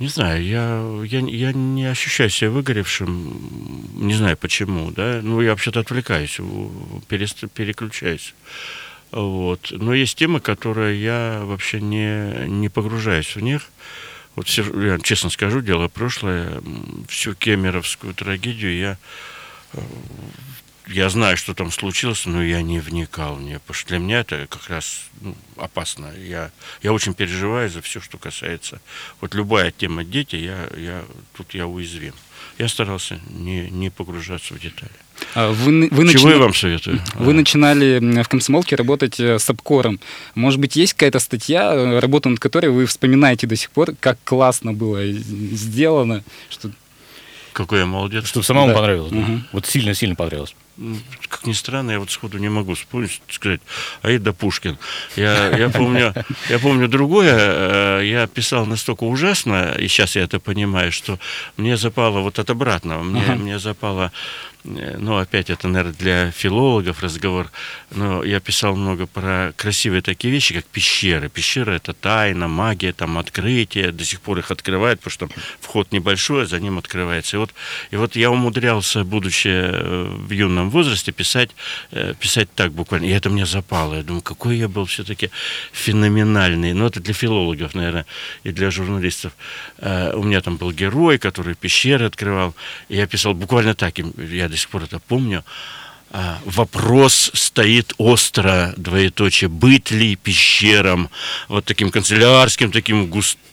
Не 0.00 0.08
знаю, 0.08 0.42
я, 0.42 0.82
я, 1.04 1.20
я 1.20 1.52
не 1.52 1.84
ощущаю 1.84 2.30
себя 2.30 2.50
выгоревшим, 2.50 3.36
не 3.96 4.14
знаю 4.14 4.38
почему, 4.38 4.90
да, 4.90 5.20
ну, 5.22 5.42
я 5.42 5.50
вообще-то 5.50 5.80
отвлекаюсь, 5.80 6.38
перест, 7.06 7.44
переключаюсь. 7.52 8.34
Вот. 9.10 9.72
Но 9.72 9.92
есть 9.92 10.16
темы, 10.16 10.40
которые 10.40 11.02
я 11.02 11.42
вообще 11.44 11.82
не, 11.82 12.46
не 12.48 12.70
погружаюсь 12.70 13.36
в 13.36 13.40
них. 13.40 13.68
Вот 14.36 14.48
все, 14.48 14.64
я 14.82 14.98
честно 14.98 15.28
скажу, 15.28 15.60
дело 15.60 15.88
прошлое, 15.88 16.62
всю 17.06 17.34
кемеровскую 17.34 18.14
трагедию 18.14 18.74
я 18.78 18.98
я 20.86 21.08
знаю, 21.08 21.36
что 21.36 21.54
там 21.54 21.70
случилось, 21.70 22.26
но 22.26 22.42
я 22.42 22.62
не 22.62 22.80
вникал 22.80 23.36
в 23.36 23.42
нее, 23.42 23.60
потому 23.60 23.74
что 23.74 23.88
для 23.88 23.98
меня 23.98 24.20
это 24.20 24.46
как 24.48 24.68
раз 24.68 25.02
ну, 25.20 25.36
опасно. 25.56 26.12
Я, 26.18 26.50
я 26.82 26.92
очень 26.92 27.14
переживаю 27.14 27.70
за 27.70 27.80
все, 27.82 28.00
что 28.00 28.18
касается. 28.18 28.80
Вот 29.20 29.34
любая 29.34 29.70
тема 29.70 30.04
дети, 30.04 30.36
я, 30.36 30.68
я, 30.76 31.04
тут 31.36 31.54
я 31.54 31.66
уязвим. 31.66 32.14
Я 32.58 32.68
старался 32.68 33.20
не, 33.30 33.70
не 33.70 33.90
погружаться 33.90 34.54
в 34.54 34.60
детали. 34.60 34.90
А 35.34 35.52
вы, 35.52 35.88
вы 35.88 35.88
Чего 35.88 36.02
начина... 36.02 36.30
я 36.30 36.38
вам 36.38 36.54
советую? 36.54 37.00
Вы 37.14 37.32
а. 37.32 37.34
начинали 37.34 38.22
в 38.22 38.28
комсомолке 38.28 38.74
работать 38.74 39.20
э, 39.20 39.38
с 39.38 39.48
обкором. 39.48 40.00
Может 40.34 40.60
быть, 40.60 40.76
есть 40.76 40.94
какая-то 40.94 41.20
статья, 41.20 41.72
э, 41.72 41.98
работа 41.98 42.28
над 42.30 42.40
которой 42.40 42.70
вы 42.70 42.86
вспоминаете 42.86 43.46
до 43.46 43.56
сих 43.56 43.70
пор, 43.70 43.94
как 44.00 44.18
классно 44.24 44.72
было 44.72 45.06
сделано? 45.06 46.24
Что... 46.48 46.70
Какой 47.52 47.80
я 47.80 47.86
молодец. 47.86 48.26
Чтобы 48.26 48.44
самому 48.44 48.68
да. 48.68 48.74
понравилось. 48.74 49.12
Угу. 49.12 49.40
Вот 49.52 49.66
сильно-сильно 49.66 50.14
понравилось 50.14 50.54
как 51.28 51.46
ни 51.46 51.52
странно, 51.52 51.92
я 51.92 51.98
вот 52.00 52.10
сходу 52.10 52.38
не 52.38 52.48
могу 52.48 52.74
вспомнить, 52.74 53.20
сказать, 53.28 53.60
Аида 54.02 54.32
Пушкин. 54.32 54.78
Я, 55.16 55.56
я, 55.56 55.68
помню, 55.68 56.14
я 56.48 56.58
помню 56.58 56.88
другое, 56.88 57.36
э, 57.36 58.02
я 58.04 58.26
писал 58.26 58.66
настолько 58.66 59.04
ужасно, 59.04 59.76
и 59.78 59.88
сейчас 59.88 60.16
я 60.16 60.22
это 60.22 60.40
понимаю, 60.40 60.92
что 60.92 61.18
мне 61.56 61.76
запало 61.76 62.20
вот 62.20 62.38
от 62.38 62.50
обратного, 62.50 63.02
мне, 63.02 63.22
ага. 63.22 63.34
мне 63.34 63.58
запало 63.58 64.12
ну, 64.64 65.16
опять 65.16 65.48
это, 65.48 65.68
наверное, 65.68 65.94
для 65.94 66.30
филологов 66.30 67.02
разговор, 67.02 67.50
но 67.90 68.22
я 68.22 68.40
писал 68.40 68.76
много 68.76 69.06
про 69.06 69.52
красивые 69.56 70.02
такие 70.02 70.32
вещи, 70.32 70.54
как 70.54 70.64
пещеры. 70.66 71.30
Пещеры— 71.30 71.72
это 71.76 71.94
тайна, 71.94 72.46
магия, 72.46 72.92
там, 72.92 73.16
открытие, 73.16 73.90
до 73.92 74.04
сих 74.04 74.20
пор 74.20 74.38
их 74.38 74.50
открывают, 74.50 75.00
потому 75.00 75.12
что 75.12 75.28
вход 75.60 75.92
небольшой, 75.92 76.42
а 76.42 76.46
за 76.46 76.60
ним 76.60 76.76
открывается. 76.76 77.36
И 77.36 77.40
вот, 77.40 77.54
и 77.90 77.96
вот 77.96 78.16
я 78.16 78.30
умудрялся, 78.30 79.02
будучи 79.04 79.48
э, 79.48 80.04
в 80.04 80.30
юном 80.30 80.68
возрасте, 80.68 81.12
писать, 81.12 81.50
э, 81.92 82.12
писать 82.20 82.48
так 82.54 82.72
буквально, 82.72 83.06
и 83.06 83.10
это 83.10 83.30
мне 83.30 83.46
запало. 83.46 83.94
Я 83.94 84.02
думаю, 84.02 84.22
какой 84.22 84.58
я 84.58 84.68
был 84.68 84.84
все-таки 84.84 85.30
феноменальный. 85.72 86.74
Ну, 86.74 86.86
это 86.86 87.00
для 87.00 87.14
филологов, 87.14 87.74
наверное, 87.74 88.04
и 88.44 88.52
для 88.52 88.70
журналистов. 88.70 89.32
У 89.78 90.22
меня 90.22 90.40
там 90.42 90.56
был 90.56 90.72
герой, 90.72 91.18
который 91.18 91.54
пещеры 91.54 92.04
открывал, 92.04 92.54
и 92.90 92.96
я 92.96 93.06
писал 93.06 93.32
буквально 93.32 93.74
так, 93.74 93.98
я 93.98 94.49
до 94.50 94.56
сих 94.56 94.68
пор 94.68 94.84
это 94.84 94.98
помню, 94.98 95.44
а, 96.10 96.38
вопрос 96.44 97.30
стоит 97.34 97.94
остро, 97.98 98.74
двоеточие, 98.76 99.48
быть 99.48 99.92
ли 99.92 100.16
пещерам, 100.16 101.08
вот 101.48 101.64
таким 101.64 101.90
канцелярским, 101.90 102.72
таким 102.72 103.06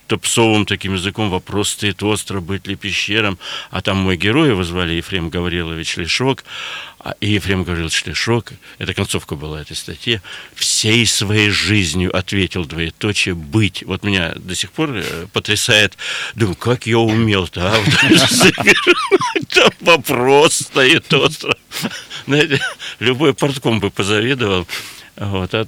густопсовым 0.08 0.66
таким 0.66 0.94
языком, 0.94 1.30
вопрос 1.30 1.70
стоит 1.70 2.02
остро, 2.02 2.40
быть 2.40 2.66
ли 2.68 2.76
пещерам, 2.76 3.38
а 3.72 3.82
там 3.82 3.98
мой 3.98 4.16
герой, 4.16 4.50
его 4.50 4.64
звали 4.64 4.94
Ефрем 4.94 5.30
Гаврилович 5.30 5.98
Лешок, 5.98 6.46
а 7.00 7.14
Ефрем 7.20 7.64
Гаврилович 7.64 8.06
Лешок, 8.06 8.54
это 8.78 8.94
концовка 8.94 9.36
была 9.36 9.62
этой 9.62 9.76
статьи, 9.76 10.22
всей 10.56 11.06
своей 11.06 11.50
жизнью 11.50 12.16
ответил 12.16 12.66
двоеточие 12.66 13.36
«быть». 13.36 13.84
Вот 13.86 14.04
меня 14.04 14.34
до 14.36 14.56
сих 14.56 14.72
пор 14.72 14.92
э, 14.94 15.28
потрясает, 15.34 15.98
думаю, 16.36 16.56
как 16.56 16.88
я 16.88 17.00
умел-то, 17.00 17.74
а? 17.76 17.84
Там 19.50 19.72
вопрос 19.82 20.54
стоит 20.54 21.14
остро. 21.14 21.56
Знаете, 22.26 22.62
любой 23.00 23.34
портком 23.34 23.82
бы 23.82 23.92
позавидовал. 23.92 24.68
Вот, 25.18 25.54
а 25.54 25.68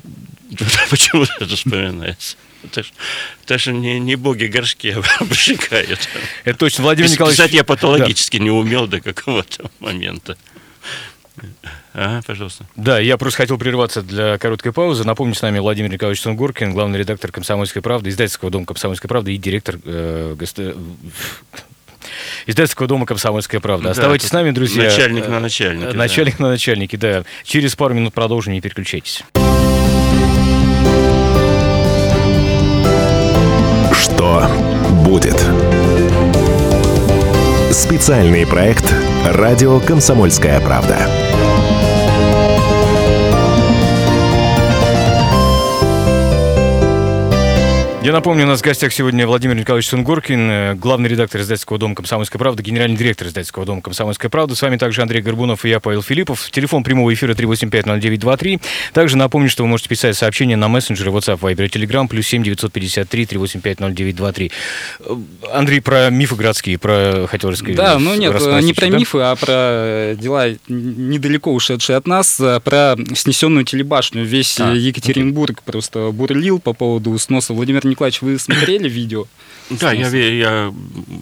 почему 0.90 1.26
это 1.40 1.56
вспоминается? 1.56 2.38
Это 2.64 3.58
же 3.58 3.74
не, 3.74 4.00
не 4.00 4.16
боги 4.16 4.46
горшки 4.46 4.96
обжигают. 5.20 6.00
Это 6.44 6.58
точно, 6.58 6.84
Владимир 6.84 7.10
Николаевич. 7.10 7.40
Кстати, 7.40 7.56
я 7.56 7.64
патологически 7.64 8.38
да. 8.38 8.44
не 8.44 8.52
умел 8.52 8.88
до 8.88 9.02
какого-то 9.02 9.70
момента. 9.80 10.38
А, 11.94 12.22
пожалуйста. 12.26 12.66
Да, 12.76 13.00
я 13.00 13.18
просто 13.18 13.38
хотел 13.38 13.58
прерваться 13.58 14.02
для 14.02 14.38
короткой 14.38 14.74
паузы. 14.74 15.04
Напомню, 15.04 15.34
с 15.36 15.42
нами 15.42 15.60
Владимир 15.60 15.90
Николаевич 15.92 16.22
Сунгоркин, 16.22 16.74
главный 16.74 17.00
редактор 17.00 17.32
«Комсомольской 17.32 17.82
правды», 17.82 18.10
издательского 18.10 18.52
дома 18.52 18.66
«Комсомольской 18.66 19.08
правды» 19.08 19.34
и 19.34 19.38
директор 19.38 19.78
э, 19.84 20.36
госто 20.38 20.76
издательского 22.46 22.88
дома 22.88 23.06
«Комсомольская 23.06 23.60
правда». 23.60 23.86
Да, 23.86 23.92
Оставайтесь 23.92 24.30
с 24.30 24.34
нами, 24.34 24.52
друзья. 24.52 24.84
начальник 24.84 25.28
на 25.28 25.36
Э, 25.36 25.40
начальнике, 25.40 25.92
да. 25.92 25.98
Начальник 25.98 26.40
на 26.40 26.50
начальнике, 26.50 26.98
да. 26.98 27.24
Через 27.44 27.76
пару 27.76 27.94
минут 27.94 28.14
продолжим, 28.14 28.54
не 28.54 28.62
переключайтесь. 28.62 29.24
Будет? 35.04 35.44
Специальный 37.72 38.46
проект 38.46 38.86
«Радио 39.26 39.80
Комсомольская 39.80 40.60
правда». 40.60 41.29
Я 48.02 48.14
напомню, 48.14 48.46
у 48.46 48.48
нас 48.48 48.62
в 48.62 48.64
гостях 48.64 48.94
сегодня 48.94 49.28
Владимир 49.28 49.58
Николаевич 49.58 49.90
Сунгоркин, 49.90 50.52
э, 50.52 50.74
главный 50.76 51.10
редактор 51.10 51.42
издательского 51.42 51.78
дома 51.78 51.96
«Комсомольская 51.96 52.40
правда», 52.40 52.64
генеральный 52.64 52.96
директор 52.96 53.28
издательского 53.28 53.66
дома 53.66 53.82
«Комсомольская 53.82 54.30
правда». 54.32 54.56
С 54.56 54.62
вами 54.62 54.78
также 54.78 55.02
Андрей 55.02 55.22
Горбунов 55.22 55.66
и 55.66 55.70
я, 55.70 55.82
Павел 55.82 56.02
Филиппов. 56.02 56.50
Телефон 56.50 56.86
прямого 56.86 57.14
эфира 57.14 57.34
3850923. 57.34 58.62
Также 58.94 59.18
напомню, 59.18 59.50
что 59.50 59.64
вы 59.64 59.70
можете 59.70 59.90
писать 59.90 60.16
сообщения 60.16 60.56
на 60.56 60.70
мессенджеры 60.70 61.12
WhatsApp, 61.12 61.40
Viber 61.42 61.66
и 61.66 61.68
Telegram, 61.68 62.08
плюс 62.08 62.26
7 62.28 62.42
953 62.42 63.26
3850923. 63.26 64.52
Э, 65.02 65.16
Андрей, 65.52 65.82
про 65.82 66.10
мифы 66.10 66.36
городские, 66.36 66.78
про 66.78 67.28
хотел 67.28 67.50
рассказать. 67.50 67.76
Да, 67.76 68.00
ну 68.00 68.16
нет, 68.16 68.34
не 68.64 68.72
про 68.72 68.88
да? 68.88 68.98
мифы, 68.98 69.18
а 69.20 69.36
про 69.36 70.16
дела 70.16 70.46
недалеко 70.70 71.54
ушедшие 71.54 71.98
от 71.98 72.08
нас, 72.08 72.40
а 72.40 72.62
про 72.62 72.96
снесенную 73.14 73.66
телебашню. 73.66 74.24
Весь 74.24 74.58
А, 74.58 74.74
э, 74.74 74.78
Екатеринбург 74.78 75.64
просто 75.64 76.12
бурлил 76.14 76.60
по 76.60 76.72
поводу 76.72 77.20
сноса. 77.20 77.54
Владимир 77.54 77.89
Николаевич, 77.90 78.22
вы 78.22 78.38
смотрели 78.40 78.88
видео? 78.88 79.28
Да, 79.70 79.92
я, 79.92 80.08
я 80.10 80.74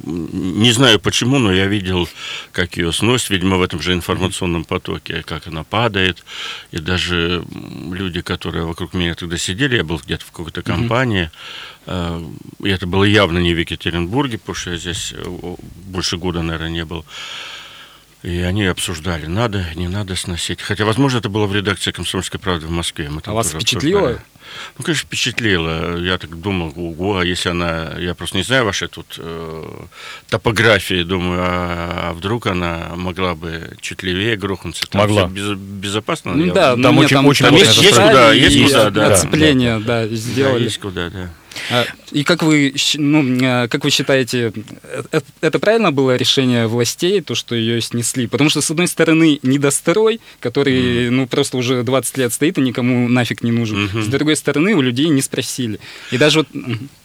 не 0.05 0.71
знаю 0.71 0.99
почему, 1.01 1.37
но 1.37 1.51
я 1.51 1.67
видел, 1.67 2.07
как 2.53 2.77
ее 2.77 2.93
сносит, 2.93 3.29
видимо, 3.29 3.57
в 3.57 3.61
этом 3.61 3.81
же 3.81 3.91
информационном 3.93 4.63
потоке, 4.63 5.21
как 5.23 5.47
она 5.47 5.63
падает. 5.65 6.23
И 6.71 6.77
даже 6.77 7.43
люди, 7.91 8.21
которые 8.21 8.65
вокруг 8.65 8.93
меня 8.93 9.15
тогда 9.15 9.37
сидели, 9.37 9.75
я 9.75 9.83
был 9.83 9.97
где-то 9.97 10.25
в 10.25 10.31
какой-то 10.31 10.61
компании, 10.61 11.29
э, 11.87 12.23
и 12.63 12.69
это 12.69 12.87
было 12.87 13.03
явно 13.03 13.39
не 13.39 13.53
в 13.53 13.59
Екатеринбурге, 13.59 14.37
потому 14.37 14.55
что 14.55 14.71
я 14.71 14.77
здесь 14.77 15.13
э, 15.13 15.55
больше 15.85 16.17
года, 16.17 16.41
наверное, 16.41 16.69
не 16.69 16.85
был. 16.85 17.03
И 18.23 18.39
они 18.39 18.65
обсуждали, 18.65 19.25
надо, 19.25 19.65
не 19.75 19.87
надо 19.87 20.15
сносить. 20.15 20.61
Хотя, 20.61 20.85
возможно, 20.85 21.19
это 21.19 21.29
было 21.29 21.45
в 21.45 21.53
редакции 21.55 21.91
«Комсомольской 21.91 22.39
правды» 22.39 22.65
в 22.65 22.71
Москве. 22.71 23.09
Мы 23.09 23.21
А 23.25 23.33
вас 23.33 23.51
впечатлило? 23.51 23.99
обсуждали. 23.99 24.25
Ну, 24.77 24.83
конечно, 24.83 25.05
впечатлило. 25.05 25.97
Я 25.97 26.17
так 26.17 26.39
думал, 26.39 26.73
ого, 26.75 27.19
а 27.19 27.25
если 27.25 27.49
она... 27.49 27.93
Я 27.97 28.13
просто 28.15 28.37
не 28.37 28.43
знаю 28.43 28.65
вашей 28.65 28.87
тут 28.87 29.15
э, 29.17 29.63
топографии, 30.29 31.03
думаю, 31.03 31.41
а, 31.43 32.09
а 32.09 32.13
вдруг 32.13 32.47
она 32.47 32.91
могла 32.95 33.35
бы 33.35 33.75
чуть 33.81 34.03
левее 34.03 34.35
грохнуться? 34.37 34.85
Там 34.87 35.01
Могла. 35.01 35.27
без- 35.27 35.57
безопасно? 35.57 36.33
Ну 36.33 36.45
Я- 36.45 36.53
да, 36.53 36.69
там 36.71 36.81
ну, 36.81 36.91
нет, 37.01 37.05
очень- 37.11 37.25
очень 37.25 37.45
там 37.45 37.55
есть, 37.55 37.77
есть 37.81 37.95
куда, 37.97 38.33
есть 38.33 38.63
куда, 38.63 38.89
да. 38.89 39.13
Оцепление, 39.13 39.79
да, 39.79 40.05
Да, 40.07 40.15
сделали. 40.15 40.63
есть 40.63 40.79
куда, 40.79 41.09
да. 41.09 41.29
А, 41.71 41.85
И 42.11 42.23
как 42.23 42.43
вы, 42.43 42.73
ну, 42.95 43.37
а, 43.43 43.67
как 43.67 43.83
вы 43.83 43.89
считаете, 43.89 44.53
э- 44.83 45.03
э- 45.11 45.21
это 45.41 45.59
правильно 45.59 45.91
было 45.91 46.15
решение 46.15 46.67
властей, 46.67 47.21
то, 47.21 47.35
что 47.35 47.55
ее 47.55 47.81
снесли? 47.81 48.27
Потому 48.27 48.49
что, 48.49 48.61
с 48.61 48.71
одной 48.71 48.87
стороны, 48.87 49.39
недострой, 49.43 50.21
который, 50.39 51.09
ну, 51.09 51.27
просто 51.27 51.57
уже 51.57 51.83
20 51.83 52.17
лет 52.17 52.33
стоит 52.33 52.57
и 52.57 52.61
никому 52.61 53.07
нафиг 53.09 53.43
не 53.43 53.51
нужен. 53.51 53.85
Мгм. 53.85 54.03
С 54.03 54.07
другой 54.07 54.35
стороны, 54.35 54.73
у 54.73 54.81
людей 54.81 55.09
не 55.09 55.21
спросили. 55.21 55.79
И 56.11 56.17
даже 56.17 56.39
вот... 56.39 56.47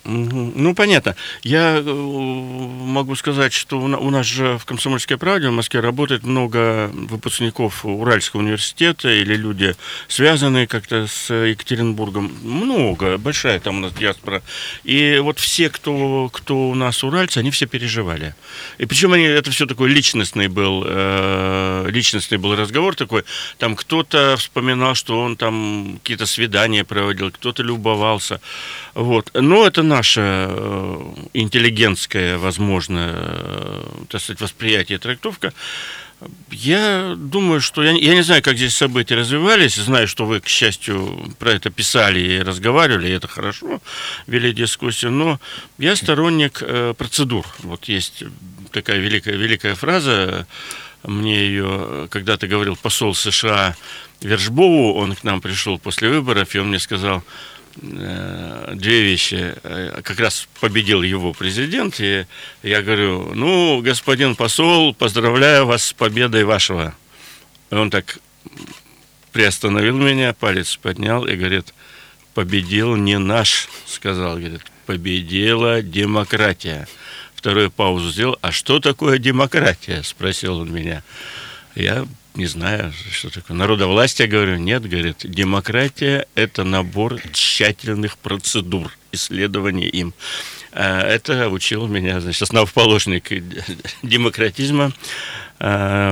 Ну, 0.04 0.74
понятно. 0.74 1.14
Я 1.44 1.76
э, 1.78 1.82
могу 1.82 3.14
сказать, 3.14 3.52
что 3.52 3.80
у 3.80 3.86
на- 3.86 3.98
у 3.98 4.10
нас 4.10 4.26
же 4.26 4.58
в 4.58 4.64
«Комсомольской 4.64 5.16
правде» 5.16 5.48
в 5.48 5.52
Москве 5.52 5.78
работает 5.78 6.24
много 6.24 6.90
выпускников 6.92 7.84
Уральского 7.86 8.40
университета 8.40 9.08
или 9.12 9.36
люди, 9.36 9.76
связанные 10.08 10.66
как-то 10.66 11.06
с 11.06 11.32
Екатеринбургом. 11.32 12.32
Много, 12.42 13.16
большая 13.16 13.60
там 13.60 13.78
у 13.78 13.80
нас 13.80 13.92
диаспора. 13.92 14.42
И 14.82 14.91
вот 15.22 15.38
все, 15.38 15.68
кто, 15.68 16.28
кто 16.32 16.70
у 16.70 16.74
нас 16.74 17.04
уральцы, 17.04 17.38
они 17.38 17.50
все 17.50 17.66
переживали. 17.66 18.34
И 18.78 18.86
причем 18.86 19.12
они, 19.12 19.24
это 19.24 19.50
все 19.50 19.66
такой 19.66 19.90
личностный 19.90 20.48
был, 20.48 20.84
э, 20.86 21.86
личностный 21.90 22.38
был 22.38 22.56
разговор 22.56 22.94
такой. 22.94 23.24
Там 23.58 23.76
кто-то 23.76 24.36
вспоминал, 24.36 24.94
что 24.94 25.20
он 25.20 25.36
там 25.36 25.98
какие-то 26.02 26.26
свидания 26.26 26.84
проводил, 26.84 27.30
кто-то 27.30 27.62
любовался. 27.62 28.40
Вот. 28.94 29.30
Но 29.34 29.66
это 29.66 29.82
наше 29.82 30.20
э, 30.22 31.14
интеллигентское, 31.34 32.38
возможно, 32.38 33.10
э, 33.14 33.84
так 34.08 34.20
сказать, 34.20 34.40
восприятие, 34.40 34.98
трактовка. 34.98 35.52
Я 36.50 37.14
думаю, 37.16 37.60
что... 37.60 37.82
Я, 37.82 37.92
я 37.92 38.14
не 38.14 38.22
знаю, 38.22 38.42
как 38.42 38.56
здесь 38.56 38.76
события 38.76 39.14
развивались. 39.14 39.76
Знаю, 39.76 40.06
что 40.08 40.26
вы, 40.26 40.40
к 40.40 40.48
счастью, 40.48 41.34
про 41.38 41.52
это 41.52 41.70
писали 41.70 42.20
и 42.20 42.42
разговаривали, 42.42 43.08
и 43.08 43.12
это 43.12 43.28
хорошо, 43.28 43.80
вели 44.26 44.52
дискуссию. 44.52 45.12
Но 45.12 45.40
я 45.78 45.96
сторонник 45.96 46.62
э, 46.62 46.94
процедур. 46.96 47.46
Вот 47.58 47.86
есть 47.86 48.24
такая 48.70 48.98
великая, 48.98 49.36
великая 49.36 49.74
фраза, 49.74 50.46
мне 51.04 51.46
ее 51.46 52.08
когда-то 52.10 52.46
говорил 52.46 52.76
посол 52.76 53.14
США 53.14 53.76
Вершбоу, 54.20 54.94
он 54.94 55.14
к 55.16 55.24
нам 55.24 55.40
пришел 55.40 55.78
после 55.78 56.08
выборов, 56.08 56.54
и 56.54 56.58
он 56.58 56.68
мне 56.68 56.78
сказал, 56.78 57.24
две 57.76 59.02
вещи. 59.02 59.54
Э, 59.62 60.00
Как 60.02 60.20
раз 60.20 60.48
победил 60.60 61.02
его 61.02 61.32
президент, 61.32 62.00
и 62.00 62.26
я 62.62 62.82
говорю, 62.82 63.32
ну, 63.34 63.80
господин 63.80 64.36
посол, 64.36 64.94
поздравляю 64.94 65.66
вас 65.66 65.86
с 65.86 65.92
победой 65.92 66.44
вашего. 66.44 66.94
И 67.70 67.74
он 67.74 67.90
так 67.90 68.18
приостановил 69.32 69.96
меня, 69.96 70.34
палец 70.34 70.76
поднял 70.76 71.26
и 71.26 71.36
говорит, 71.36 71.72
победил 72.34 72.96
не 72.96 73.18
наш, 73.18 73.68
сказал, 73.86 74.36
говорит, 74.36 74.62
победила 74.86 75.82
демократия. 75.82 76.86
Вторую 77.34 77.70
паузу 77.70 78.10
сделал, 78.10 78.38
а 78.40 78.52
что 78.52 78.78
такое 78.78 79.18
демократия, 79.18 80.02
спросил 80.02 80.58
он 80.58 80.72
меня. 80.72 81.02
Я 81.74 82.06
не 82.34 82.46
знаю, 82.46 82.92
что 83.10 83.30
такое. 83.30 83.56
Народовластие, 83.56 84.28
говорю, 84.28 84.56
нет, 84.56 84.88
говорит, 84.88 85.18
демократия– 85.24 86.26
это 86.34 86.64
набор 86.64 87.20
тщательных 87.32 88.16
процедур, 88.18 88.90
исследования 89.12 89.88
им. 89.88 90.14
А 90.72 91.00
Это 91.02 91.50
учил 91.50 91.86
меня, 91.86 92.20
значит, 92.20 92.42
основоположник 92.42 93.30
демократизма 94.02 94.92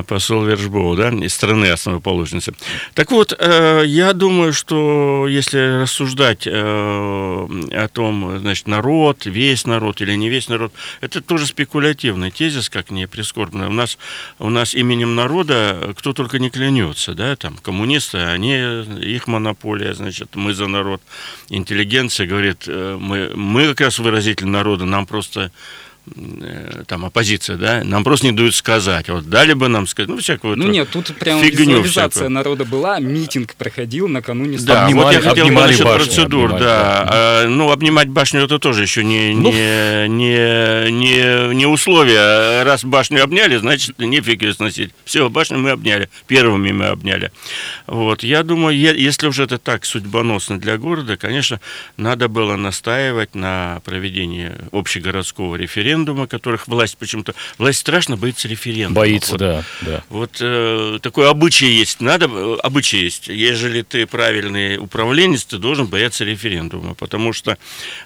посол 0.07 0.45
Вершбоу, 0.45 0.95
да, 0.95 1.09
из 1.09 1.33
страны 1.33 1.65
основоположницы. 1.71 2.53
Так 2.93 3.11
вот, 3.11 3.35
э, 3.37 3.83
я 3.85 4.13
думаю, 4.13 4.53
что 4.53 5.27
если 5.27 5.81
рассуждать 5.81 6.47
э, 6.47 6.51
о 6.51 7.87
том, 7.91 8.39
значит, 8.39 8.67
народ, 8.67 9.25
весь 9.25 9.65
народ 9.65 10.01
или 10.01 10.13
не 10.15 10.29
весь 10.29 10.47
народ, 10.47 10.71
это 11.01 11.21
тоже 11.21 11.45
спекулятивный 11.45 12.31
тезис, 12.31 12.69
как 12.69 12.91
не 12.91 13.07
прискорбно. 13.07 13.67
У 13.67 13.73
нас, 13.73 13.97
у 14.39 14.49
нас 14.49 14.73
именем 14.73 15.15
народа 15.15 15.93
кто 15.97 16.13
только 16.13 16.39
не 16.39 16.49
клянется, 16.49 17.13
да, 17.13 17.35
там, 17.35 17.57
коммунисты, 17.57 18.19
они, 18.19 18.55
их 19.01 19.27
монополия, 19.27 19.93
значит, 19.93 20.35
мы 20.35 20.53
за 20.53 20.67
народ. 20.67 21.01
Интеллигенция 21.49 22.27
говорит, 22.27 22.63
э, 22.67 22.97
мы, 22.99 23.31
мы 23.35 23.67
как 23.69 23.81
раз 23.81 23.99
выразитель 23.99 24.47
народа, 24.47 24.85
нам 24.85 25.05
просто 25.05 25.41
э, 25.41 25.49
там 26.87 27.05
оппозиция, 27.05 27.57
да, 27.57 27.83
нам 27.83 28.03
просто 28.03 28.25
не 28.25 28.31
дают 28.31 28.55
сказать. 28.55 29.07
Вот 29.09 29.29
дали 29.29 29.53
бы 29.53 29.67
нам 29.67 29.85
сказать, 29.87 30.09
ну, 30.09 30.17
всякую 30.17 30.57
Ну 30.57 30.67
нет, 30.67 30.89
тут 30.89 31.15
прям 31.17 31.39
фигню 31.41 31.65
визуализация 31.77 32.09
всякую. 32.09 32.29
народа 32.31 32.65
была, 32.65 32.99
митинг 32.99 33.53
проходил 33.55 34.07
накануне 34.07 34.57
Да, 34.57 34.87
Обнимали- 34.87 35.03
вот 35.03 35.13
я 35.13 35.21
хотел 35.21 35.47
бы 35.47 35.53
насчет 35.53 35.83
башню, 35.83 35.95
процедур, 36.05 36.45
обнимали, 36.45 36.63
да. 36.63 36.79
да. 37.03 37.07
А, 37.11 37.47
ну, 37.47 37.71
обнимать 37.71 38.09
башню 38.09 38.41
это 38.45 38.57
тоже 38.57 38.81
еще 38.81 39.03
не, 39.03 39.33
Ну. 39.35 39.51
не, 39.51 40.07
не, 40.09 40.91
не, 40.91 41.55
не 41.55 41.65
условие. 41.67 42.63
Раз 42.63 42.83
башню 42.83 43.23
обняли, 43.23 43.57
значит, 43.57 43.99
нефиг 43.99 44.41
ее 44.41 44.53
сносить. 44.53 44.91
Все, 45.05 45.29
башню 45.29 45.59
мы 45.59 45.69
обняли. 45.69 46.09
Первыми 46.27 46.71
мы 46.71 46.85
обняли. 46.87 47.31
Вот. 47.85 48.23
Я 48.23 48.41
думаю, 48.43 48.75
если 48.77 49.27
уже 49.27 49.43
это 49.43 49.59
так 49.59 49.85
судьбоносно 49.85 50.59
для 50.59 50.77
города, 50.77 51.15
конечно, 51.15 51.59
надо 51.97 52.27
было 52.27 52.55
настаивать 52.55 53.35
на 53.35 53.81
проведении 53.85 54.51
общегородского 54.71 55.55
референдума, 55.55 55.90
которых 56.27 56.67
власть 56.67 56.97
почему-то... 56.97 57.33
Власть 57.57 57.79
страшно 57.79 58.17
боится 58.17 58.47
референдума. 58.47 58.95
Боится, 58.95 59.31
Вот. 59.33 59.39
да, 59.39 59.63
да. 59.81 60.03
Вот 60.09 60.37
э, 60.39 60.99
такой 61.01 61.29
обычай 61.29 61.67
есть. 61.67 62.01
Надо, 62.01 62.27
э, 62.31 62.57
обычай 62.63 62.97
есть. 63.03 63.27
Ежели 63.27 63.81
ты 63.81 64.05
правильный 64.05 64.77
управленец, 64.77 65.45
ты 65.45 65.57
должен 65.57 65.87
бояться 65.87 66.23
референдума, 66.23 66.93
потому 66.95 67.33
что 67.33 67.57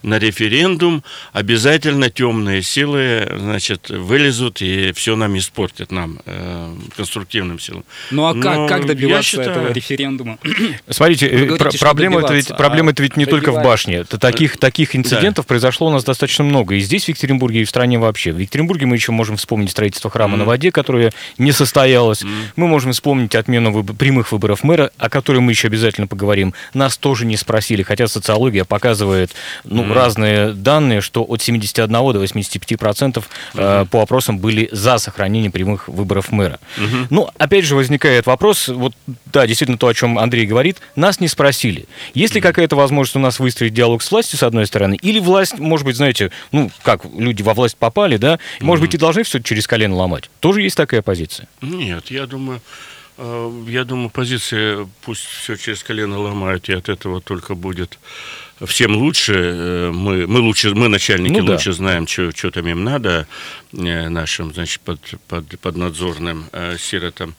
на 0.04 0.20
референдум 0.20 1.04
обязательно 1.34 2.10
темные 2.10 2.62
силы, 2.64 3.28
значит, 3.38 3.90
вылезут 3.90 4.62
и 4.62 4.92
все 4.94 5.16
нам 5.16 5.38
испортят, 5.38 5.92
нам, 5.92 6.20
э, 6.26 6.74
конструктивным 6.96 7.60
силам. 7.60 7.84
Ну 8.12 8.26
а 8.26 8.34
как, 8.34 8.56
Но 8.58 8.68
как 8.68 8.86
добиваться 8.86 9.30
считаю- 9.30 9.52
этого 9.52 9.74
референдума? 9.74 10.38
Смотрите, 10.90 11.30
Вы 11.30 11.46
говорите, 11.46 11.78
про- 11.78 11.86
проблема 11.88 12.20
это 12.22 12.34
ведь, 12.34 12.46
добиваться, 12.46 12.56
проблема 12.56 12.90
а 12.90 12.92
это 12.94 13.04
ведь 13.04 13.18
не 13.18 13.26
только 13.26 13.52
в 13.52 13.64
башне. 13.64 14.04
Таких, 14.04 14.58
таких 14.58 14.96
инцидентов 14.96 15.46
произошло 15.46 15.88
у 15.88 15.92
нас 15.92 16.04
достаточно 16.04 16.44
много. 16.44 16.76
И 16.76 16.80
здесь, 16.80 17.06
в 17.06 17.10
Екатеринбурге, 17.10 17.62
и 17.62 17.66
в 17.66 17.70
стране 17.76 18.00
вообще. 18.00 18.32
В 18.32 18.38
Екатеринбурге 18.38 18.86
мы 18.86 18.96
еще 18.96 19.12
можем 19.12 19.36
вспомнить 19.36 19.70
строительство 19.70 20.10
храма 20.10 20.36
mm. 20.36 20.38
на 20.38 20.46
воде, 20.46 20.72
которое 20.72 21.12
не 21.38 21.52
состоялось. 21.52 22.22
Mm. 22.22 22.30
Мы 22.56 22.68
можем 22.68 22.94
вспомнить 22.94 23.36
отмену 23.36 23.74
выб... 23.74 23.98
прямых 23.98 24.32
выборов 24.32 24.64
мэра, 24.64 24.92
о 24.98 25.10
которой 25.10 25.40
мы 25.40 25.52
еще 25.52 25.68
обязательно 25.68 26.08
поговорим. 26.08 26.54
Нас 26.74 26.96
тоже 26.96 27.26
не 27.26 27.36
спросили, 27.36 27.84
хотя 27.84 28.08
социология 28.08 28.64
показывает 28.64 29.32
ну, 29.66 29.84
mm. 29.84 29.94
разные 29.94 30.54
данные, 30.54 31.02
что 31.02 31.26
от 31.26 31.42
71 31.42 31.92
до 31.92 32.20
85 32.20 32.80
процентов 32.80 33.30
mm. 33.54 33.82
э, 33.82 33.86
по 33.88 34.02
опросам 34.02 34.38
были 34.38 34.70
за 34.72 34.98
сохранение 34.98 35.52
прямых 35.52 35.90
выборов 35.90 36.32
мэра. 36.32 36.60
Mm-hmm. 36.78 37.08
Ну, 37.10 37.30
опять 37.38 37.66
же, 37.66 37.76
возникает 37.76 38.26
вопрос, 38.26 38.70
вот 38.70 38.94
да, 39.26 39.46
действительно 39.46 39.78
то, 39.78 39.88
о 39.88 39.94
чем 39.94 40.18
Андрей 40.18 40.46
говорит, 40.46 40.78
нас 40.96 41.20
не 41.20 41.28
спросили. 41.28 41.88
Есть 42.14 42.36
ли 42.36 42.40
mm. 42.40 42.44
какая-то 42.44 42.78
возможность 42.78 43.18
у 43.18 43.20
нас 43.20 43.40
выстроить 43.40 43.74
диалог 43.74 44.02
с 44.02 44.10
властью, 44.10 44.40
с 44.40 44.44
одной 44.44 44.66
стороны, 44.66 44.96
или 45.02 45.20
власть, 45.20 45.60
может 45.60 45.86
быть, 45.86 45.98
знаете, 45.98 46.32
ну, 46.54 46.72
как 46.82 47.02
люди 47.18 47.42
во 47.42 47.54
власть 47.66 47.78
попали, 47.78 48.18
да, 48.18 48.40
может 48.62 48.86
быть, 48.86 48.94
и 48.94 48.98
должны 48.98 49.24
все 49.24 49.40
через 49.40 49.68
колено 49.68 49.96
ломать. 49.96 50.30
Тоже 50.40 50.62
есть 50.62 50.78
такая 50.78 51.02
позиция? 51.02 51.48
Нет, 51.62 52.12
я 52.12 52.28
думаю, 52.28 52.62
э, 53.18 53.64
я 53.68 53.84
думаю, 53.84 54.10
позиция, 54.10 54.88
пусть 55.02 55.24
все 55.24 55.56
через 55.56 55.84
колено 55.84 56.20
ломают, 56.20 56.70
и 56.70 56.74
от 56.74 56.90
этого 56.90 57.22
только 57.22 57.56
будет 57.56 57.98
всем 58.64 58.96
лучше. 58.96 59.34
Э, 59.34 59.92
мы, 59.92 60.28
мы 60.28 60.40
лучше, 60.42 60.76
мы 60.76 60.90
начальники 60.90 61.40
ну, 61.40 61.54
лучше 61.54 61.72
да. 61.72 61.76
знаем, 61.76 62.08
что, 62.08 62.32
что 62.32 62.52
там 62.52 62.68
им 62.68 62.84
надо, 62.84 63.28
э, 63.74 64.10
нашим, 64.10 64.54
значит, 64.54 64.82
под, 64.82 65.00
под, 65.28 65.60
поднадзорным 65.60 66.46
э, 66.52 66.78
сиротам. 66.78 67.36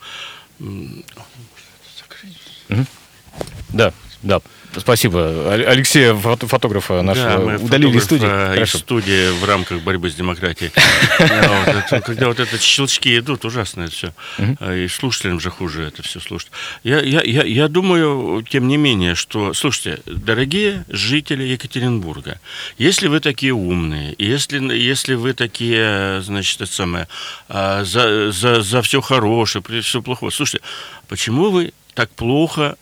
Да, 3.69 3.93
да. 4.23 4.41
Спасибо. 4.75 5.51
Алексея, 5.51 6.13
фотографа 6.13 7.01
нашего, 7.01 7.57
да, 7.57 7.63
удалили 7.63 7.97
из 7.97 8.03
студии. 8.03 8.61
из 8.61 8.71
студии 8.71 9.29
в 9.39 9.45
рамках 9.45 9.81
борьбы 9.81 10.09
с 10.09 10.15
демократией. 10.15 10.71
Когда 12.05 12.27
вот 12.27 12.39
эти 12.39 12.61
щелчки 12.61 13.17
идут, 13.17 13.45
ужасно 13.45 13.83
это 13.83 13.91
все. 13.91 14.13
А, 14.59 14.75
и 14.75 14.87
слушателям 14.87 15.39
же 15.39 15.49
хуже 15.49 15.83
это 15.83 16.03
все 16.03 16.19
слушать. 16.19 16.51
Я, 16.83 17.67
думаю, 17.67 18.43
тем 18.47 18.67
не 18.67 18.77
менее, 18.77 19.15
что... 19.15 19.53
Слушайте, 19.53 20.01
дорогие 20.05 20.85
жители 20.89 21.43
Екатеринбурга, 21.43 22.39
если 22.77 23.07
вы 23.07 23.19
такие 23.19 23.53
умные, 23.53 24.15
если, 24.17 24.59
если 24.75 25.15
вы 25.15 25.33
такие, 25.33 26.21
значит, 26.21 26.61
это 26.61 26.71
самое, 26.71 27.07
а, 27.49 27.83
за, 27.83 28.31
за, 28.31 28.61
за 28.61 28.81
все 28.81 29.01
хорошее, 29.01 29.63
все 29.81 30.01
плохое, 30.01 30.31
слушайте, 30.31 30.63
почему 31.07 31.49
вы 31.49 31.73
так 31.95 32.09
плохо 32.11 32.77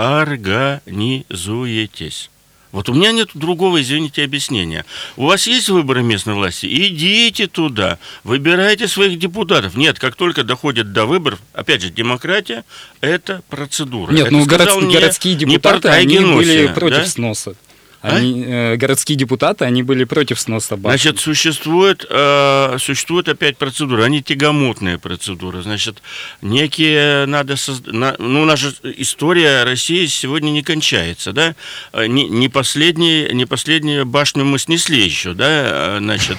организуетесь. 0.00 2.30
Вот 2.72 2.88
у 2.88 2.94
меня 2.94 3.12
нет 3.12 3.30
другого, 3.34 3.82
извините, 3.82 4.22
объяснения. 4.22 4.84
У 5.16 5.26
вас 5.26 5.48
есть 5.48 5.68
выборы 5.68 6.04
местной 6.04 6.34
власти? 6.34 6.66
Идите 6.66 7.48
туда, 7.48 7.98
выбирайте 8.22 8.86
своих 8.86 9.18
депутатов. 9.18 9.74
Нет, 9.74 9.98
как 9.98 10.14
только 10.14 10.44
доходит 10.44 10.92
до 10.92 11.04
выборов, 11.04 11.40
опять 11.52 11.82
же, 11.82 11.90
демократия– 11.90 12.64
это 13.00 13.42
процедура. 13.48 14.12
Нет, 14.12 14.28
это 14.28 14.36
ну 14.36 14.46
город, 14.46 14.92
городские 14.92 15.34
депутаты, 15.34 15.88
они 15.88 16.20
были 16.20 16.68
против 16.68 16.98
да? 16.98 17.06
сноса. 17.06 17.56
А? 18.02 18.16
Они, 18.16 18.44
э, 18.46 18.76
городские 18.76 19.18
депутаты, 19.18 19.66
они 19.66 19.82
были 19.82 20.04
против 20.04 20.40
сноса 20.40 20.76
башни. 20.76 20.96
Значит, 20.96 21.20
существует, 21.20 22.06
э, 22.08 22.76
существует 22.78 23.28
опять 23.28 23.58
процедура, 23.58 24.04
они 24.04 24.22
тягомотные 24.22 24.98
процедуры. 24.98 25.62
Значит, 25.62 26.02
некие 26.40 27.26
надо 27.26 27.56
создать... 27.56 27.92
На, 27.92 28.16
ну, 28.18 28.46
наша 28.46 28.72
история 28.96 29.64
России 29.64 30.06
сегодня 30.06 30.50
не 30.50 30.62
кончается, 30.62 31.32
да? 31.32 31.54
Э, 31.92 32.06
не, 32.06 32.26
не, 32.26 32.48
последний, 32.48 33.28
не 33.32 33.44
последнюю 33.44 34.06
башню 34.06 34.44
мы 34.46 34.58
снесли 34.58 35.02
еще, 35.02 35.34
да? 35.34 35.98
Значит, 35.98 36.38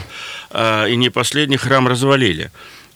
э, 0.50 0.90
и 0.90 0.96
не 0.96 1.10
последний 1.12 1.58
храм 1.58 1.88
развалили. 1.88 2.52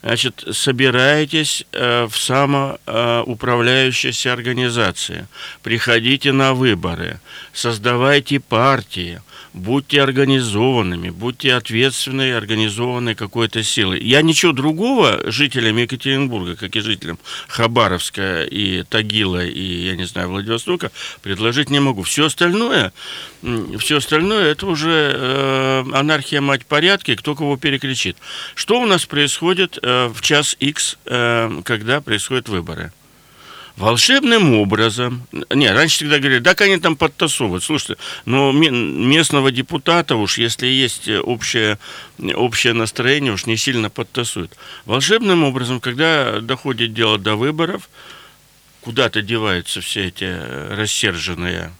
Значит, 0.06 0.44
собирайтесь 0.52 1.66
э, 1.72 2.06
в 2.08 2.16
самоуправляющейся 2.16 4.32
организации, 4.32 5.26
приходите 5.64 6.30
на 6.30 6.54
выборы, 6.54 7.18
создавайте 7.52 8.38
партии, 8.38 9.20
будьте 9.56 10.02
организованными, 10.02 11.10
будьте 11.10 11.54
ответственной, 11.54 12.36
организованной 12.36 13.14
какой-то 13.14 13.62
силой. 13.62 14.02
Я 14.02 14.22
ничего 14.22 14.52
другого 14.52 15.30
жителям 15.32 15.78
Екатеринбурга, 15.78 16.56
как 16.56 16.76
и 16.76 16.80
жителям 16.80 17.18
Хабаровска 17.48 18.44
и 18.44 18.82
Тагила 18.84 19.44
и, 19.44 19.86
я 19.86 19.96
не 19.96 20.04
знаю, 20.04 20.28
Владивостока 20.28 20.92
предложить 21.22 21.70
не 21.70 21.80
могу. 21.80 22.02
Все 22.02 22.26
остальное, 22.26 22.92
все 23.78 23.96
остальное 23.96 24.52
это 24.52 24.66
уже 24.66 25.12
э, 25.14 25.84
анархия 25.92 26.40
мать 26.40 26.66
порядки, 26.66 27.14
кто 27.14 27.34
кого 27.34 27.56
перекричит. 27.56 28.16
Что 28.54 28.80
у 28.80 28.86
нас 28.86 29.06
происходит 29.06 29.78
э, 29.82 30.08
в 30.08 30.20
час 30.20 30.54
X, 30.60 30.98
э, 31.06 31.62
когда 31.64 32.00
происходят 32.02 32.48
выборы? 32.48 32.92
Волшебным 33.76 34.54
образом, 34.54 35.26
не, 35.54 35.70
раньше 35.70 35.96
всегда 35.96 36.18
говорили, 36.18 36.40
да, 36.40 36.54
они 36.58 36.78
там 36.78 36.96
подтасовывают. 36.96 37.62
Слушайте, 37.62 37.96
но 38.24 38.52
местного 38.52 39.50
депутата 39.50 40.16
уж, 40.16 40.38
если 40.38 40.66
есть 40.66 41.08
общее, 41.08 41.78
общее 42.34 42.72
настроение, 42.72 43.32
уж 43.32 43.46
не 43.46 43.56
сильно 43.56 43.90
подтасуют. 43.90 44.56
Волшебным 44.84 45.44
образом, 45.44 45.80
когда 45.80 46.40
доходит 46.40 46.94
дело 46.94 47.18
до 47.18 47.36
выборов, 47.36 47.88
куда-то 48.80 49.22
деваются 49.22 49.80
все 49.80 50.06
эти 50.06 50.24
рассерженные 50.74 51.72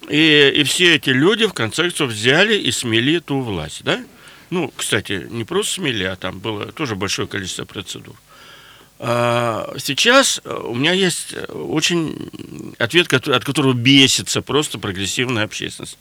И, 0.08 0.52
и 0.54 0.62
все 0.62 0.94
эти 0.94 1.10
люди, 1.10 1.46
в 1.46 1.52
конце 1.52 1.82
концов, 1.82 2.10
взяли 2.10 2.56
и 2.56 2.70
смели 2.70 3.18
ту 3.18 3.40
власть, 3.40 3.82
да? 3.82 4.04
Ну, 4.50 4.72
кстати, 4.76 5.26
не 5.30 5.44
просто 5.44 5.74
смели, 5.74 6.04
а 6.04 6.14
там 6.14 6.38
было 6.38 6.66
тоже 6.66 6.94
большое 6.94 7.26
количество 7.26 7.64
процедур. 7.64 8.14
А 8.98 9.74
сейчас 9.78 10.40
у 10.44 10.74
меня 10.74 10.92
есть 10.92 11.34
очень 11.50 12.30
ответ, 12.78 13.12
от 13.12 13.44
которого 13.44 13.74
бесится 13.74 14.40
просто 14.40 14.78
прогрессивная 14.78 15.44
общественность. 15.44 15.98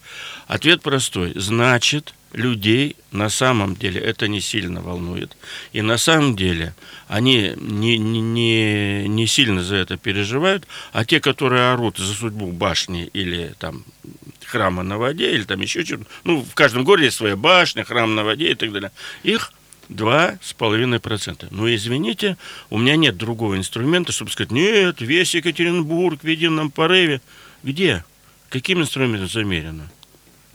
Ответ 0.47 0.81
простой. 0.81 1.33
Значит, 1.35 2.13
людей 2.31 2.95
на 3.11 3.29
самом 3.29 3.75
деле 3.75 3.99
это 3.99 4.27
не 4.27 4.39
сильно 4.39 4.81
волнует. 4.81 5.35
И 5.73 5.81
на 5.81 5.97
самом 5.97 6.35
деле 6.35 6.73
они 7.07 7.53
не, 7.57 7.97
не, 7.97 9.07
не 9.07 9.27
сильно 9.27 9.63
за 9.63 9.75
это 9.75 9.97
переживают, 9.97 10.65
а 10.93 11.05
те, 11.05 11.19
которые 11.19 11.71
орут 11.71 11.97
за 11.97 12.13
судьбу 12.13 12.51
башни 12.51 13.09
или 13.13 13.55
там 13.59 13.83
храма 14.45 14.83
на 14.83 14.97
воде, 14.97 15.33
или 15.33 15.43
там 15.43 15.59
еще 15.61 15.83
что-то, 15.83 16.05
ну, 16.23 16.41
в 16.41 16.53
каждом 16.53 16.83
городе 16.83 17.05
есть 17.05 17.17
своя 17.17 17.35
башня, 17.35 17.83
храм 17.83 18.13
на 18.13 18.23
воде 18.23 18.51
и 18.51 18.55
так 18.55 18.71
далее, 18.71 18.91
их 19.23 19.51
2,5%. 19.89 21.47
Ну, 21.51 21.73
извините, 21.73 22.37
у 22.69 22.77
меня 22.77 22.95
нет 22.95 23.17
другого 23.17 23.57
инструмента, 23.57 24.11
чтобы 24.11 24.31
сказать, 24.31 24.51
нет, 24.51 25.01
весь 25.01 25.35
Екатеринбург 25.35 26.23
в 26.23 26.27
едином 26.27 26.71
порыве. 26.71 27.21
Где? 27.63 28.03
Каким 28.49 28.81
инструментом 28.81 29.27
замерено? 29.27 29.89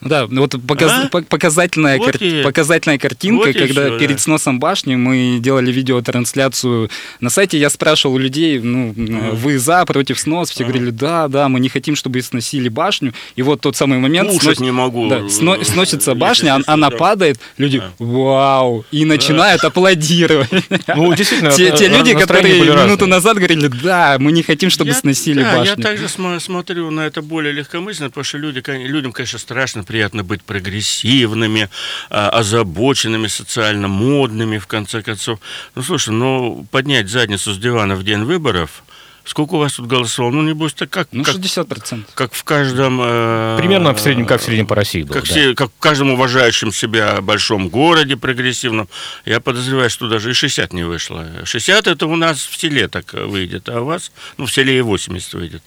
Да, 0.01 0.27
вот 0.27 0.55
показ, 0.67 0.93
А? 1.05 1.09
по- 1.09 1.23
показательная, 1.23 1.99
Вот 1.99 2.13
кар- 2.13 2.23
и- 2.23 2.43
показательная 2.43 2.99
картинка, 2.99 3.47
вот 3.49 3.57
когда 3.57 3.87
всё, 3.87 3.99
перед 3.99 4.17
да. 4.17 4.23
сносом 4.23 4.59
башни 4.59 4.97
мы 4.97 5.39
делали 5.41 5.71
видеотрансляцию 5.73 6.91
на 7.21 7.31
сайте. 7.31 7.59
Я 7.59 7.71
спрашивал 7.71 8.15
у 8.17 8.19
людей, 8.19 8.59
ну, 8.59 8.95
Ага. 8.97 9.35
вы 9.35 9.59
за, 9.59 9.85
против 9.85 10.19
снос? 10.19 10.51
Все 10.51 10.65
Ага. 10.65 10.73
говорили, 10.73 10.91
да, 10.91 11.29
да, 11.29 11.49
мы 11.49 11.61
не 11.61 11.69
хотим, 11.69 11.97
чтобы 11.97 12.21
сносили 12.23 12.69
башню. 12.69 13.13
И 13.37 13.43
вот 13.43 13.61
тот 13.61 13.77
самый 13.77 13.99
момент... 13.99 14.31
Снос- 14.31 14.63
не 14.63 14.71
могу. 14.71 15.09
да, 15.09 15.29
сно- 15.29 15.63
сносится 15.65 16.11
Если 16.11 16.21
башня, 16.21 16.57
честно, 16.57 16.73
она 16.73 16.91
да. 16.91 16.97
падает, 16.97 17.39
люди 17.59 17.79
Да. 17.79 17.91
вау, 17.99 18.85
и 18.91 19.05
начинают 19.05 19.65
аплодировать. 19.65 20.49
Ну, 20.97 21.15
действительно, 21.15 21.51
Те, 21.53 21.69
э, 21.69 21.77
те 21.77 21.89
люди, 21.89 22.15
которые 22.15 22.61
минуту 22.61 23.07
назад 23.07 23.37
говорили, 23.37 23.67
да, 23.83 24.17
мы 24.19 24.33
не 24.33 24.43
хотим, 24.43 24.71
чтобы 24.71 24.91
Я- 24.91 24.97
сносили 24.97 25.43
да, 25.43 25.57
башню. 25.59 25.75
Я 25.77 25.83
также 25.83 26.05
смо- 26.07 26.41
смотрю 26.41 26.91
на 26.91 27.01
это 27.07 27.23
более 27.23 27.53
легкомысленно, 27.53 28.09
потому 28.11 28.25
что 28.25 28.39
люди, 28.39 28.63
людям, 28.87 29.13
конечно, 29.13 29.39
страшно 29.39 29.85
приятно 29.91 30.23
быть 30.23 30.45
прогрессивными, 30.45 31.69
а, 32.11 32.29
озабоченными, 32.29 33.27
социально 33.27 33.89
модными, 33.89 34.59
в 34.59 34.69
конце 34.69 35.03
концов. 35.03 35.41
Ну, 35.75 35.83
слушай, 35.83 36.11
ну, 36.11 36.65
поднять 36.71 37.09
задницу 37.09 37.53
с 37.53 37.59
дивана 37.59 37.97
в 37.97 38.05
день 38.05 38.23
выборов, 38.23 38.85
сколько 39.25 39.55
у 39.55 39.59
вас 39.59 39.73
тут 39.73 39.89
голосовало? 39.89 40.31
Ну, 40.33 40.43
небось, 40.43 40.75
так 40.75 40.91
как, 40.91 41.09
Ну, 41.11 41.25
как, 41.25 41.35
60%. 41.35 42.05
как 42.15 42.35
в 42.35 42.45
каждом... 42.45 43.01
э, 43.03 43.57
Примерно 43.59 43.93
в 43.93 44.01
среднем, 44.01 44.27
как 44.27 44.41
в 44.41 44.45
среднем 44.45 44.69
по 44.69 44.77
России 44.77 45.03
было. 45.03 45.15
как, 45.15 45.25
да. 45.25 45.29
все, 45.29 45.55
как 45.57 45.71
в 45.77 45.81
каждом 45.81 46.11
уважающем 46.11 46.71
себя 46.73 47.21
большом 47.21 47.69
городе 47.69 48.17
прогрессивном, 48.17 48.89
я 49.25 49.41
подозреваю, 49.41 49.91
что 49.91 50.09
даже 50.09 50.31
и 50.31 50.35
60 50.35 50.73
не 50.73 50.85
вышло. 50.85 51.27
60 51.45 51.89
это 51.89 52.07
у 52.07 52.15
нас 52.15 52.47
в 52.47 52.57
селе 52.57 52.87
так 52.87 53.13
выйдет, 53.13 53.69
а 53.69 53.81
у 53.81 53.87
вас, 53.87 54.13
ну, 54.37 54.47
в 54.47 54.53
селе 54.53 54.79
и 54.79 54.83
80 54.83 55.35
выйдет. 55.35 55.63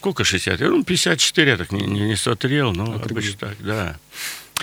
Сколько 0.00 0.24
60? 0.24 0.60
Ну, 0.60 0.82
54 0.82 1.50
я 1.50 1.56
так 1.58 1.72
не, 1.72 1.86
не, 1.86 2.00
не 2.00 2.16
смотрел, 2.16 2.72
но 2.72 2.94
обычно 2.94 3.36
так, 3.38 3.56
да. 3.60 3.98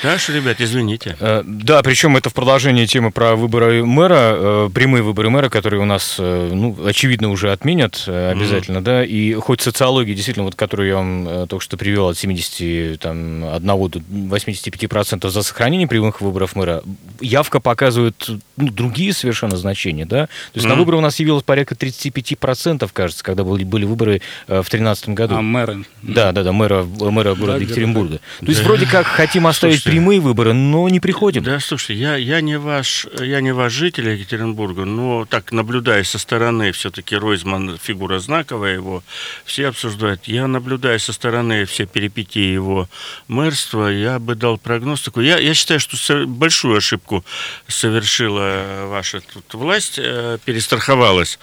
Да, 0.04 0.18
что, 0.18 0.34
ребят, 0.34 0.58
извините. 0.60 1.16
Э, 1.20 1.42
Да, 1.46 1.82
причем 1.82 2.16
это 2.18 2.30
в 2.30 2.34
продолжении 2.34 2.86
темы 2.86 3.12
про 3.12 3.36
выборы 3.36 3.84
мэра, 3.86 4.16
э, 4.38 4.70
прямые 4.74 5.02
выборы 5.04 5.30
мэра, 5.30 5.50
которые 5.50 5.82
у 5.82 5.86
нас, 5.86 6.18
э, 6.20 6.50
ну, 6.54 6.78
очевидно, 6.86 7.30
уже 7.32 7.52
отменят 7.52 8.04
обязательно, 8.08 8.84
да, 8.84 9.04
и 9.04 9.34
хоть 9.34 9.62
социология, 9.62 10.14
действительно, 10.16 10.46
вот, 10.46 10.56
которую 10.56 10.88
я 10.90 10.96
вам 10.96 11.48
только 11.48 11.64
что 11.64 11.78
привел 11.78 12.10
от 12.10 12.18
71 12.18 13.60
до 13.90 14.00
85% 14.30 15.30
за 15.30 15.42
сохранение 15.44 15.88
прямых 15.88 16.22
выборов 16.22 16.56
мэра, 16.56 16.84
явка 17.20 17.60
показывает 17.60 18.30
ну, 18.58 18.70
другие 18.70 19.14
совершенно 19.14 19.58
значения, 19.58 20.06
да, 20.06 20.26
то 20.28 20.32
есть 20.56 20.66
на 20.66 20.74
Мгм. 20.74 20.80
выборы 20.80 20.98
у 20.98 21.02
нас 21.02 21.20
явилось 21.20 21.44
порядка 21.44 21.76
35%, 21.76 22.92
кажется, 22.94 23.24
когда 23.24 23.44
были, 23.44 23.64
были 23.64 23.86
выборы 23.86 24.22
в 24.48 24.52
2013 24.70 25.10
году. 25.10 25.36
А 25.36 25.42
мэры? 25.42 25.86
Да, 26.02 26.32
да, 26.32 26.44
да, 26.44 26.52
мэра, 26.52 26.84
мэра 26.84 27.34
города 27.36 27.58
Да, 27.58 27.64
Екатеринбурга. 27.64 28.20
То 28.40 28.46
есть 28.46 28.62
Да. 28.62 28.68
вроде 28.68 28.86
как 28.86 29.06
хотим 29.08 29.48
оставить 29.48 29.87
прямые 29.92 30.20
выборы, 30.20 30.54
но 30.54 30.88
не 30.90 31.00
приходим. 31.00 31.44
Да, 31.44 31.60
слушайте, 31.60 32.02
я, 32.02 32.16
я, 32.16 32.42
не 32.42 32.58
ваш, 32.58 33.08
я 33.20 33.42
не 33.42 33.54
ваш 33.54 33.74
житель 33.74 34.10
Екатеринбурга, 34.10 34.86
но 34.86 35.26
так 35.26 35.52
наблюдая 35.52 36.04
со 36.04 36.20
стороны, 36.20 36.72
все-таки 36.72 37.16
Ройзман 37.16 37.78
фигура 37.82 38.20
знаковая 38.20 38.74
его, 38.74 39.04
все 39.46 39.68
обсуждают. 39.68 40.26
Я 40.26 40.48
наблюдаю 40.48 41.00
со 41.00 41.14
стороны 41.14 41.66
все 41.66 41.86
перипетии 41.86 42.54
его 42.54 42.90
мэрства, 43.28 43.88
я 43.88 44.20
бы 44.20 44.36
дал 44.36 44.58
прогноз 44.58 45.02
такой. 45.02 45.26
Я, 45.26 45.38
я 45.40 45.54
считаю, 45.54 45.80
что 45.80 46.26
большую 46.26 46.78
ошибку 46.78 47.24
совершила 47.68 48.86
ваша 48.88 49.22
тут 49.22 49.54
власть, 49.54 49.96
э, 49.98 50.38
перестраховалась 50.46 51.40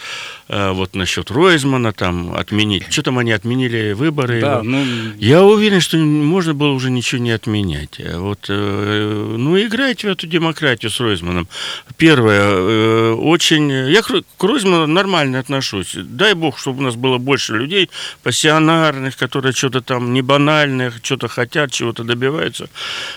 э, 0.49 0.71
вот 0.73 0.95
насчет 0.95 1.31
Ройзмана, 1.31 1.93
там 1.93 2.35
отменить. 2.35 2.93
Что 2.93 3.03
там 3.03 3.19
они 3.19 3.33
отменили 3.33 3.93
выборы? 3.93 4.41
Да, 4.41 4.55
его? 4.55 4.63
ну, 4.63 4.85
Я 5.19 5.43
уверен, 5.43 5.81
что 5.81 5.97
можно 5.97 6.55
было 6.55 6.73
уже 6.73 6.91
ничего 6.91 7.21
не 7.21 7.31
отменять. 7.31 8.01
А 8.01 8.19
Вот, 8.35 8.47
э, 8.49 9.37
ну, 9.39 9.57
играйте 9.61 10.09
в 10.09 10.11
эту 10.11 10.27
демократию 10.27 10.91
с 10.91 11.01
Ройзманом. 11.01 11.47
Первое, 11.97 12.41
э, 12.43 13.13
очень... 13.13 13.71
Я 13.71 14.03
к 14.03 14.11
Рой- 14.11 14.25
к 14.37 14.43
Ройзману 14.45 14.87
нормально 14.87 15.39
отношусь. 15.39 15.93
Дай 15.95 16.35
бог, 16.35 16.59
чтобы 16.59 16.81
у 16.81 16.83
нас 16.83 16.97
было 16.97 17.19
больше 17.19 17.53
людей 17.55 17.91
пассионарных, 18.25 19.17
которые 19.17 19.53
что-то 19.53 19.81
там 19.83 20.13
не 20.13 20.23
банальных, 20.23 20.95
что-то 21.03 21.29
хотят, 21.29 21.71
чего-то 21.71 22.03
добиваются. 22.03 22.69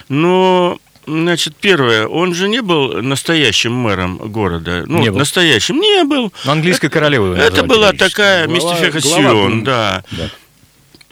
Но 0.09 0.77
Значит, 1.09 1.55
первое, 1.55 2.05
он 2.05 2.33
же 2.33 2.49
не 2.49 2.61
был 2.61 3.01
настоящим 3.01 3.71
мэром 3.71 4.17
города. 4.17 4.83
Ну, 4.87 4.99
Не 4.99 5.09
был. 5.09 5.19
настоящим. 5.19 5.79
Не 5.79 6.03
был. 6.03 6.33
Английской 6.43 6.89
королевы. 6.89 7.27
его 7.27 7.35
Это 7.37 7.63
была 7.63 7.93
такая 7.93 8.45
глава, 8.45 9.49
да. 9.63 10.03
Да. 10.11 10.29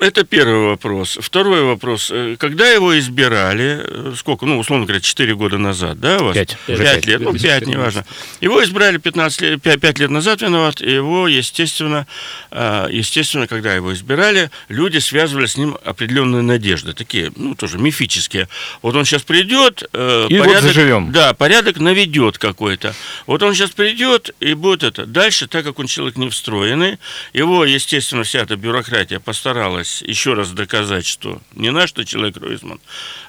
Это 0.06 0.24
первый 0.24 0.68
вопрос. 0.68 1.18
Второй 1.20 1.64
вопрос. 1.64 2.12
Э, 2.14 2.36
Когда 2.38 2.70
его 2.70 2.96
избирали, 3.00 3.82
э, 3.84 4.14
сколько, 4.16 4.46
ну, 4.46 4.60
условно 4.60 4.86
говоря, 4.86 5.02
4 5.02 5.34
года 5.34 5.58
назад, 5.58 6.00
да, 6.00 6.20
у 6.20 6.26
вас? 6.26 6.36
Пять. 6.36 6.58
Уже 6.68 6.84
Пять 6.84 6.96
пять. 6.98 7.06
лет, 7.08 7.22
ну, 7.22 7.34
5, 7.34 7.66
неважно. 7.66 8.06
Его 8.40 8.64
избрали 8.64 8.98
15 8.98 9.42
лет, 9.42 9.62
5, 9.64 9.98
лет 9.98 10.12
назад, 10.12 10.44
виноват, 10.44 10.80
и 10.80 10.92
его, 10.92 11.28
естественно, 11.28 12.06
э, 12.52 12.88
естественно, 12.92 13.48
когда 13.48 13.74
его 13.74 13.96
избирали, 13.96 14.52
люди 14.70 15.00
связывали 15.00 15.48
с 15.48 15.58
ним 15.58 15.76
определенные 15.84 16.44
надежды, 16.44 16.94
такие, 16.94 17.32
ну, 17.36 17.56
тоже 17.56 17.80
мифические. 17.80 18.48
Вот 18.84 18.96
он 18.96 19.06
сейчас 19.06 19.24
придет, 19.24 19.82
И 19.92 20.38
вот 20.38 20.62
заживем. 20.62 21.12
да, 21.14 21.34
порядок 21.34 21.80
наведет 21.80 22.38
какой-то. 22.38 22.94
Вот 23.26 23.42
он 23.42 23.56
сейчас 23.56 23.72
придет 23.72 24.36
и 24.40 24.54
будет 24.54 24.84
это. 24.84 25.08
Дальше, 25.08 25.48
так 25.48 25.66
как 25.66 25.80
он 25.80 25.88
человек 25.88 26.16
не 26.18 26.30
встроенный, 26.30 27.00
его, 27.34 27.66
естественно, 27.66 28.22
вся 28.24 28.42
эта 28.42 28.56
бюрократия 28.56 29.20
постаралась 29.20 29.95
еще 30.02 30.34
раз 30.34 30.52
доказать, 30.52 31.06
что 31.06 31.42
не 31.54 31.72
наш 31.72 31.92
ты 31.92 32.06
человек 32.06 32.38
Ройзман. 32.38 32.80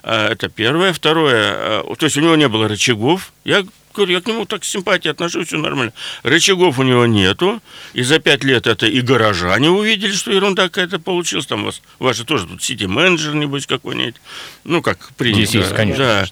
А, 0.02 0.30
Это 0.30 0.48
первое. 0.48 0.92
Второе, 0.92 1.82
а, 1.82 1.94
то 1.96 2.06
есть 2.06 2.16
у 2.16 2.20
него 2.20 2.36
не 2.36 2.48
было 2.48 2.68
рычагов. 2.68 3.32
Я 3.44 3.64
говорю, 3.96 4.12
я 4.12 4.20
к 4.20 4.26
нему 4.26 4.44
так 4.44 4.64
с 4.64 4.68
симпатией 4.68 5.12
отношусь, 5.12 5.48
все 5.48 5.56
нормально. 5.56 5.92
Рычагов 6.22 6.78
у 6.78 6.82
него 6.82 7.06
нету. 7.06 7.60
И 7.94 8.02
за 8.02 8.18
пять 8.18 8.44
лет 8.44 8.66
это 8.66 8.86
и 8.86 9.00
горожане 9.00 9.70
увидели, 9.70 10.12
что 10.12 10.30
ерунда 10.32 10.64
какая-то 10.64 10.98
получилась. 10.98 11.46
Там 11.46 11.62
у 11.62 11.72
вас, 12.00 12.16
же 12.16 12.24
тоже 12.24 12.46
тут 12.46 12.62
сити-менеджер, 12.62 13.34
небось, 13.34 13.66
какой-нибудь. 13.66 14.16
Ну, 14.64 14.82
как 14.82 15.12
принято. 15.16 15.46
Здесь 15.46 15.62
есть, 15.62 15.74
конечно. 15.74 16.04
Да. 16.04 16.26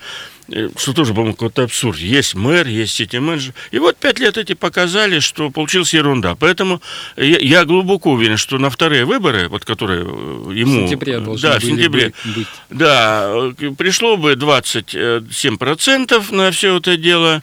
Э, 0.49 0.69
Что 0.77 0.93
тоже, 0.93 1.13
по-моему, 1.15 1.35
какой-то 1.35 1.65
абсурд. 1.65 1.99
Есть 1.99 2.35
мэр, 2.35 2.67
есть 2.67 2.95
сити-менеджер. 2.95 3.55
И 3.71 3.79
вот 3.79 3.97
пять 3.97 4.19
лет 4.19 4.37
эти 4.37 4.55
показали, 4.55 5.21
что 5.21 5.51
получилась 5.51 5.95
ерунда. 5.95 6.35
Поэтому 6.35 6.81
я, 7.17 7.39
я 7.39 7.65
глубоко 7.65 8.13
уверен, 8.13 8.37
что 8.37 8.59
на 8.59 8.71
вторые 8.71 9.05
выборы, 9.05 9.49
вот 9.49 9.65
которые 9.65 10.03
э, 10.03 10.05
в 10.05 10.51
ему... 10.51 10.87
сентябре 10.87 11.21
должны 11.21 11.49
Да, 11.49 11.59
в 11.59 11.65
сентябре. 11.65 12.09
бы 12.09 12.15
быть. 12.37 12.49
Да, 12.71 13.31
э, 13.59 13.71
пришло 13.77 14.17
бы 14.17 14.33
27% 14.33 16.35
на 16.35 16.51
все 16.51 16.77
это 16.77 16.97
дело, 16.97 17.43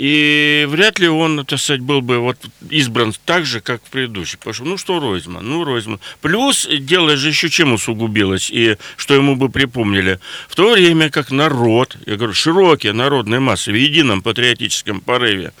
и 0.00 0.64
вряд 0.66 0.98
ли 0.98 1.08
он, 1.08 1.44
так 1.44 1.58
сказать, 1.58 1.82
был 1.82 2.00
бы 2.00 2.20
вот 2.20 2.38
избран 2.70 3.12
так 3.26 3.44
же, 3.44 3.60
как 3.60 3.84
в 3.84 3.90
предыдущий. 3.90 4.38
Потому 4.38 4.54
что, 4.54 4.64
ну 4.64 4.78
что 4.78 4.98
Ройзман, 4.98 5.46
ну 5.46 5.62
Ройзман. 5.62 6.00
Плюс 6.22 6.66
дело 6.66 7.18
же 7.18 7.28
еще 7.28 7.50
чем 7.50 7.74
усугубилось, 7.74 8.50
и 8.50 8.78
что 8.96 9.12
ему 9.12 9.36
бы 9.36 9.50
припомнили. 9.50 10.18
В 10.48 10.54
то 10.54 10.72
время 10.72 11.10
как 11.10 11.30
народ, 11.30 11.98
я 12.06 12.16
говорю, 12.16 12.32
широкие 12.32 12.94
народные 12.94 13.40
массы 13.40 13.72
в 13.72 13.74
едином 13.74 14.22
патриотическом 14.22 15.02
порыве, 15.02 15.52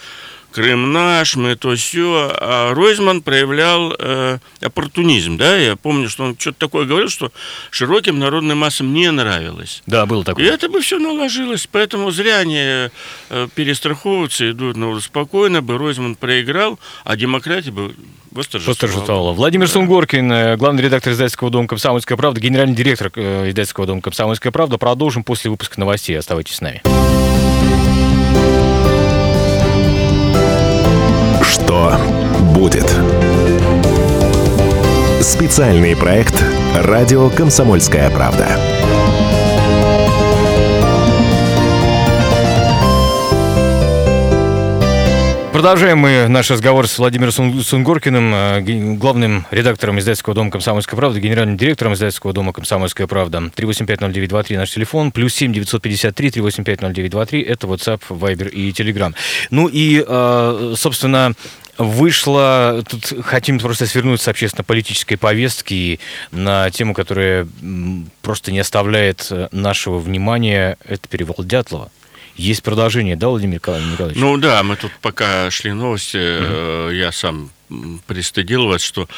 Крым 0.52 0.92
наш, 0.92 1.36
мы 1.36 1.54
то 1.56 1.74
все. 1.76 2.30
А 2.34 2.74
Ройзман 2.74 3.22
проявлял 3.22 3.94
э, 3.98 4.38
оппортунизм, 4.60 5.36
да, 5.36 5.56
я 5.56 5.76
помню, 5.76 6.08
что 6.08 6.24
он 6.24 6.36
что-то 6.38 6.58
такое 6.58 6.86
говорил, 6.86 7.08
что 7.08 7.32
широким 7.70 8.18
народным 8.18 8.58
массам 8.58 8.92
не 8.92 9.10
нравилось. 9.10 9.82
Да, 9.86 10.06
было 10.06 10.22
И 10.22 10.24
такое. 10.24 10.52
это 10.52 10.68
бы 10.68 10.80
все 10.80 10.98
наложилось, 10.98 11.68
поэтому 11.70 12.10
зря 12.10 12.38
они 12.38 12.58
э, 12.58 12.88
перестраховываются, 13.54 14.50
идут 14.50 14.76
на 14.76 14.86
ну, 14.86 15.00
спокойно 15.00 15.62
бы 15.62 15.78
Ройзман 15.78 16.16
проиграл, 16.16 16.78
а 17.04 17.16
демократия 17.16 17.70
бы 17.70 17.94
восторжествовала. 18.30 19.32
Владимир 19.32 19.68
Сунгоркин, 19.68 20.32
э, 20.32 20.56
главный 20.56 20.82
редактор 20.82 21.12
издательского 21.12 21.50
дома 21.50 21.68
«Комсомольская 21.68 22.16
правда», 22.16 22.40
генеральный 22.40 22.74
директор 22.74 23.10
э, 23.14 23.50
издательского 23.50 23.86
дома 23.86 24.00
«Комсомольская 24.00 24.52
правда». 24.52 24.78
Продолжим 24.78 25.24
после 25.24 25.50
выпуска 25.50 25.78
новостей. 25.78 26.18
Оставайтесь 26.18 26.56
с 26.56 26.60
нами. 26.60 26.82
Что 31.70 31.92
будет? 32.52 32.92
Специальный 35.20 35.94
проект 35.94 36.34
«Радио 36.74 37.30
Комсомольская 37.30 38.10
правда». 38.10 38.79
Продолжаем 45.60 45.98
мы 45.98 46.26
наш 46.26 46.50
разговор 46.50 46.88
с 46.88 46.98
Владимиром 46.98 47.32
Сун- 47.32 47.60
Сунгоркиным, 47.62 48.32
э, 48.34 48.94
главным 48.96 49.44
редактором 49.50 49.98
издательского 49.98 50.34
дома 50.34 50.50
«Комсомольская 50.50 50.96
правда», 50.96 51.20
генеральным 51.20 51.58
директором 51.58 51.92
издательского 51.92 52.32
дома 52.32 52.54
«Комсомольская 52.54 53.06
правда». 53.06 53.50
3850923 53.54 54.56
наш 54.56 54.70
телефон, 54.70 55.12
плюс 55.12 55.34
7 55.34 55.52
953 55.52 56.30
3850923 56.30 57.44
это 57.46 57.66
WhatsApp, 57.66 58.00
Viber 58.08 58.48
и 58.48 58.70
Telegram. 58.70 59.14
Ну 59.50 59.68
и, 59.70 60.02
э, 60.02 60.74
собственно, 60.78 61.34
вышло, 61.76 62.82
тут 62.88 63.22
хотим 63.22 63.58
просто 63.58 63.84
свернуть 63.84 64.22
с 64.22 64.28
общественно-политической 64.28 65.16
повестки 65.16 66.00
на 66.32 66.70
тему, 66.70 66.94
которая 66.94 67.46
просто 68.22 68.50
не 68.50 68.60
оставляет 68.60 69.26
э, 69.30 69.48
нашего 69.52 69.98
внимания, 69.98 70.78
это 70.86 71.06
перевал 71.06 71.36
Дятлова. 71.40 71.90
Есть 72.36 72.62
продолжение, 72.62 73.16
да, 73.16 73.28
Владимир 73.28 73.56
Николаевич? 73.56 74.16
Ну 74.16 74.36
да, 74.38 74.62
мы 74.62 74.76
тут 74.76 74.92
пока 75.02 75.50
шли 75.50 75.72
новости, 75.72 76.86
угу. 76.86 76.90
я 76.90 77.12
сам 77.12 77.50
пристыдил 78.06 78.66
вас, 78.66 78.82
что 78.82 79.08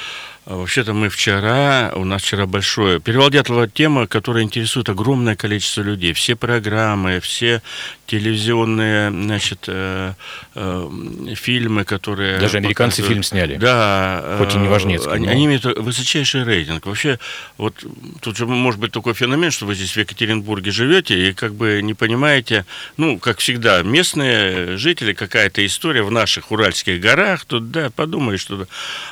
вообще-то 0.45 0.93
мы 0.93 1.09
вчера, 1.09 1.93
у 1.95 2.05
нас 2.05 2.23
вчера 2.23 2.47
большое... 2.47 3.01
Перевал 3.01 3.31
Дятлова 3.31 3.69
тема, 3.69 4.07
которая 4.07 4.43
интересует 4.43 4.89
огромное 4.89 5.37
количество 5.37 5.83
людей. 5.83 6.13
Все 6.13 6.37
программы, 6.37 7.21
все 7.21 7.63
телевизионные, 8.07 9.11
значит, 9.11 9.65
э, 9.69 10.13
э, 10.55 11.35
фильмы, 11.35 11.85
которые... 11.85 12.39
Даже 12.39 12.59
американцы 12.59 13.03
фильм 13.03 13.23
сняли. 13.23 13.57
Да. 13.57 14.37
Хоть 14.39 14.55
и 14.55 14.59
не 14.59 14.69
важнецкий. 14.69 15.11
Они, 15.11 15.27
но... 15.27 15.33
они 15.33 15.47
имеют 15.47 15.65
высочайший 15.65 16.45
рейтинг. 16.45 16.85
Вообще, 16.85 17.19
вот 17.57 17.75
тут 18.21 18.37
же 18.37 18.47
может 18.47 18.81
быть 18.81 18.93
такой 18.93 19.15
феномен, 19.15 19.51
что 19.51 19.65
вы 19.65 19.75
здесь 19.75 19.93
в 19.93 19.97
Екатеринбурге 19.97 20.71
живете 20.73 21.31
и 21.31 21.33
как 21.33 21.55
бы 21.55 21.81
не 21.83 21.95
понимаете, 21.95 22.67
ну, 22.99 23.19
как 23.19 23.39
всегда, 23.39 23.83
местные 23.83 24.77
жители, 24.77 25.15
какая-то 25.15 25.65
история 25.65 26.03
в 26.03 26.11
наших 26.11 26.51
Уральских 26.51 27.01
горах, 27.01 27.47
тут, 27.47 27.71
да, 27.71 27.89
подумаешь, 27.89 28.41
что... 28.41 28.67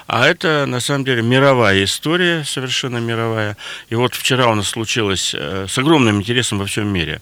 А 0.08 0.26
это, 0.26 0.66
на 0.66 0.80
самом 0.80 1.04
деле, 1.06 1.19
мировая 1.22 1.84
история, 1.84 2.44
совершенно 2.44 2.98
мировая. 2.98 3.56
И 3.88 3.94
вот 3.94 4.14
вчера 4.14 4.48
у 4.50 4.54
нас 4.54 4.68
случилось 4.68 5.34
э, 5.34 5.66
с 5.68 5.78
огромным 5.78 6.18
интересом 6.18 6.58
во 6.58 6.66
всем 6.66 6.88
мире. 6.88 7.20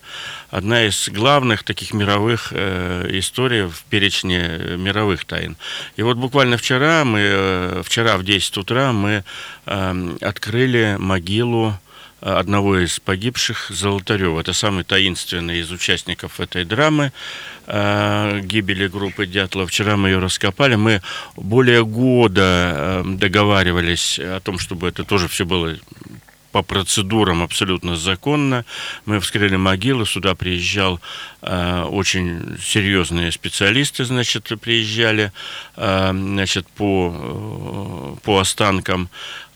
Одна 0.50 0.84
из 0.84 1.08
главных 1.08 1.62
таких 1.62 1.92
мировых 1.92 2.52
э, 2.52 3.06
историй 3.10 3.62
в 3.62 3.82
перечне 3.90 4.76
мировых 4.76 5.24
тайн. 5.24 5.56
И 5.96 6.02
вот 6.02 6.16
буквально 6.16 6.56
вчера 6.56 7.04
мы, 7.04 7.20
э, 7.22 7.82
вчера 7.84 8.16
в 8.16 8.24
10 8.24 8.56
утра 8.58 8.92
мы 8.92 9.24
эм, 9.66 10.18
открыли 10.20 10.96
могилу 10.98 11.74
одного 12.20 12.78
из 12.78 13.00
погибших 13.00 13.70
Золотарева. 13.70 14.40
Это 14.40 14.52
самый 14.52 14.84
таинственный 14.84 15.60
из 15.60 15.70
участников 15.70 16.40
этой 16.40 16.64
драмы 16.64 17.12
э, 17.66 18.40
гибели 18.42 18.88
группы 18.88 19.26
Дятлова. 19.26 19.66
Вчера 19.66 19.96
мы 19.96 20.08
ее 20.08 20.18
раскопали. 20.18 20.74
Мы 20.74 21.02
более 21.36 21.84
года 21.84 22.72
э, 22.74 23.02
договаривались 23.06 24.18
о 24.18 24.40
том, 24.40 24.58
чтобы 24.58 24.88
это 24.88 25.04
тоже 25.04 25.28
все 25.28 25.44
было 25.44 25.76
по 26.52 26.62
процедурам 26.62 27.42
абсолютно 27.42 27.96
законно. 27.96 28.64
Мы 29.04 29.20
вскрыли 29.20 29.56
могилу, 29.56 30.06
сюда 30.06 30.34
приезжал 30.34 31.00
э, 31.42 31.82
очень 31.82 32.56
серьезные 32.60 33.32
специалисты, 33.32 34.04
значит, 34.04 34.50
приезжали, 34.60 35.32
э, 35.76 36.10
значит, 36.12 36.66
по, 36.68 37.14
э, 37.14 38.24
по 38.24 38.38
останкам. 38.38 39.10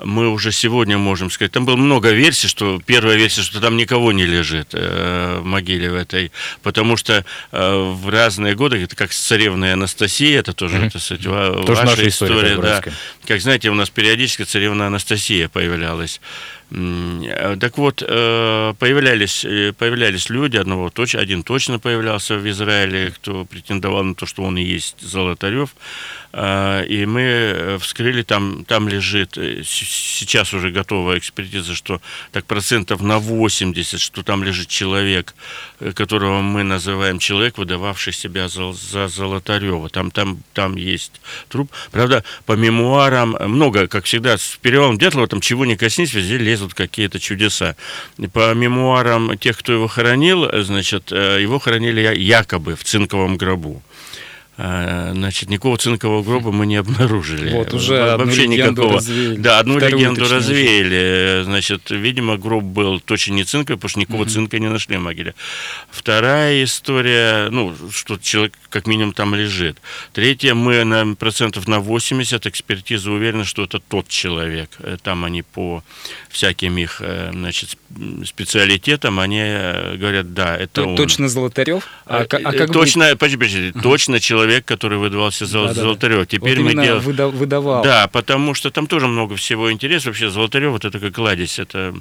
Мы 0.05 0.29
уже 0.29 0.53
сегодня 0.53 0.99
можем 0.99 1.31
сказать, 1.31 1.53
там 1.53 1.65
было 1.65 1.77
много 1.77 2.11
версий, 2.11 2.49
что 2.49 2.81
первая 2.85 3.17
версия, 3.17 3.43
что 3.43 3.61
там 3.61 3.77
никого 3.77 4.13
не 4.13 4.25
лежит 4.25 4.69
э, 4.73 5.39
в 5.41 5.45
могиле 5.45 5.91
в 5.91 5.95
этой, 5.95 6.33
потому 6.63 6.97
что 6.97 7.25
э, 7.53 7.93
в 7.93 8.09
разные 8.09 8.55
годы, 8.55 8.83
это 8.83 8.97
как 8.97 9.13
с 9.13 9.19
царевной 9.19 9.73
Анастасией, 9.73 10.37
это 10.37 10.53
тоже, 10.53 10.77
mm-hmm. 10.77 10.87
это, 10.87 10.99
кстати, 10.99 11.23
тоже 11.23 11.65
ваша 11.67 12.09
история, 12.09 12.55
история 12.55 12.57
да. 12.57 12.83
Как 13.27 13.41
знаете, 13.41 13.71
у 13.71 13.75
нас 13.75 13.91
периодически 13.91 14.43
царевна 14.43 14.87
Анастасия 14.87 15.49
появлялась. 15.49 16.21
Так 17.61 17.77
вот, 17.77 18.03
э, 18.07 18.75
появлялись, 18.79 19.45
э, 19.45 19.75
появлялись 19.77 20.31
люди, 20.31 20.57
одного, 20.57 20.91
один 21.15 21.43
точно 21.43 21.79
появлялся 21.79 22.37
в 22.37 22.49
Израиле, 22.49 23.13
кто 23.15 23.45
претендовал 23.45 24.05
на 24.05 24.15
то, 24.15 24.25
что 24.25 24.43
он 24.43 24.57
и 24.57 24.63
есть 24.63 24.97
Золотарев. 25.01 25.75
А, 26.35 26.83
и 26.83 27.05
мы 27.05 27.21
э, 27.21 27.79
вскрыли, 27.79 28.23
там, 28.23 28.65
там 28.65 28.89
лежит, 28.89 29.37
э, 29.37 29.63
сейчас 29.65 30.55
уже 30.55 30.71
готова 30.71 31.19
экспертиза, 31.19 31.75
что 31.75 32.01
так 32.31 32.47
процентов 32.47 33.03
на 33.03 33.19
80, 33.19 34.01
что 34.01 34.23
там 34.23 34.43
лежит 34.43 34.69
человек, 34.69 35.35
э, 35.81 35.93
которого 35.93 36.41
мы 36.41 36.63
называем 36.63 37.19
человек, 37.19 37.59
выдававший 37.59 38.15
себя 38.15 38.49
за, 38.49 38.73
за 38.73 39.09
Золотарева. 39.09 39.91
Там, 39.91 40.11
там, 40.11 40.43
там 40.55 40.77
есть 40.77 41.21
труп. 41.51 41.71
Правда, 41.91 42.25
по 42.47 42.53
мемуарам 42.53 43.37
много, 43.39 43.87
как 43.87 44.07
всегда, 44.07 44.39
с 44.39 44.59
перевалом 44.63 44.97
Дятлова, 44.97 45.29
там 45.29 45.43
чего 45.43 45.67
не 45.67 45.77
коснись, 45.77 46.15
везде 46.15 46.39
лезут 46.39 46.73
какие-то 46.73 47.21
чудеса. 47.21 47.77
По 48.33 48.55
мемуарам 48.55 49.37
тех, 49.37 49.59
кто 49.59 49.75
его 49.75 49.87
хоронил, 49.87 50.49
значит, 50.63 51.11
его 51.11 51.59
хоронили 51.59 52.15
якобы 52.19 52.75
в 52.75 52.85
цинковом 52.85 53.37
гробу. 53.37 53.83
А, 54.65 55.11
значит, 55.13 55.49
никакого 55.51 55.77
цинкового 55.77 56.23
гроба 56.23 56.53
мы 56.53 56.67
не 56.67 56.77
обнаружили. 56.77 57.51
Вот, 57.51 57.75
уже 57.75 58.17
Вообще 58.17 58.47
никакого. 58.47 58.99
Развеяли. 58.99 59.37
Да, 59.37 59.59
одну 59.59 59.77
Вторую 59.79 59.99
легенду 59.99 60.29
развеяли. 60.29 61.43
Значит, 61.43 61.91
видимо, 61.91 62.37
гроб 62.37 62.63
был 62.63 63.01
точно 63.01 63.33
не 63.33 63.43
цинковый, 63.43 63.77
потому 63.77 63.89
что 63.89 63.99
никакого 63.99 64.23
угу. 64.23 64.31
цинка 64.31 64.61
не 64.61 64.69
нашли 64.69 64.99
в 64.99 65.01
могиле. 65.01 65.35
Вторая 65.91 66.63
история, 66.63 67.49
ну, 67.51 67.75
что 67.91 68.19
человек 68.19 68.57
как 68.69 68.87
минимум 68.87 69.15
там 69.15 69.35
лежит. 69.35 69.79
Третья, 70.13 70.55
мы 70.55 70.85
на 70.85 71.17
процентов 71.17 71.67
на 71.67 71.81
80 71.81 72.47
экспертиза 72.47 73.11
уверены, 73.11 73.45
что 73.45 73.65
это 73.65 73.81
тот 73.81 74.07
человек. 74.07 74.71
Э, 74.79 74.97
там 75.03 75.25
они 75.25 75.43
по 75.43 75.83
всяким 76.29 76.79
их, 76.79 77.01
э, 77.01 77.31
значит, 77.33 77.77
специалитетам, 78.25 79.21
они 79.21 79.41
э, 79.43 79.97
говорят, 79.97 80.35
да, 80.35 80.57
это 80.57 80.85
он. 80.85 80.97
Точно 80.97 81.29
Золотарев? 81.29 81.87
А, 82.07 82.21
а 82.21 82.25
как 82.27 82.73
точно, 82.73 83.07
будет... 83.07 83.19
подожди, 83.19 83.37
подожди, 83.37 83.73
точно 83.83 84.21
человек 84.21 84.65
который 84.65 84.99
выдавался 84.99 85.47
за 85.47 85.67
да, 85.69 85.75
Золотарев. 85.75 86.21
Да, 86.21 86.27
Теперь 86.27 86.61
вот 86.61 86.75
мы 86.75 86.83
делаем... 86.83 87.31
выдавал. 87.31 87.83
Да, 87.85 88.09
потому 88.09 88.55
что 88.55 88.71
там 88.71 88.87
тоже 88.87 89.07
много 89.07 89.37
всего 89.37 89.71
интереса. 89.71 90.09
Вообще 90.09 90.31
Золотарев, 90.31 90.73
вот 90.73 90.85
это 90.85 90.99
как 90.99 91.15
кладезь, 91.15 91.59
это 91.59 91.95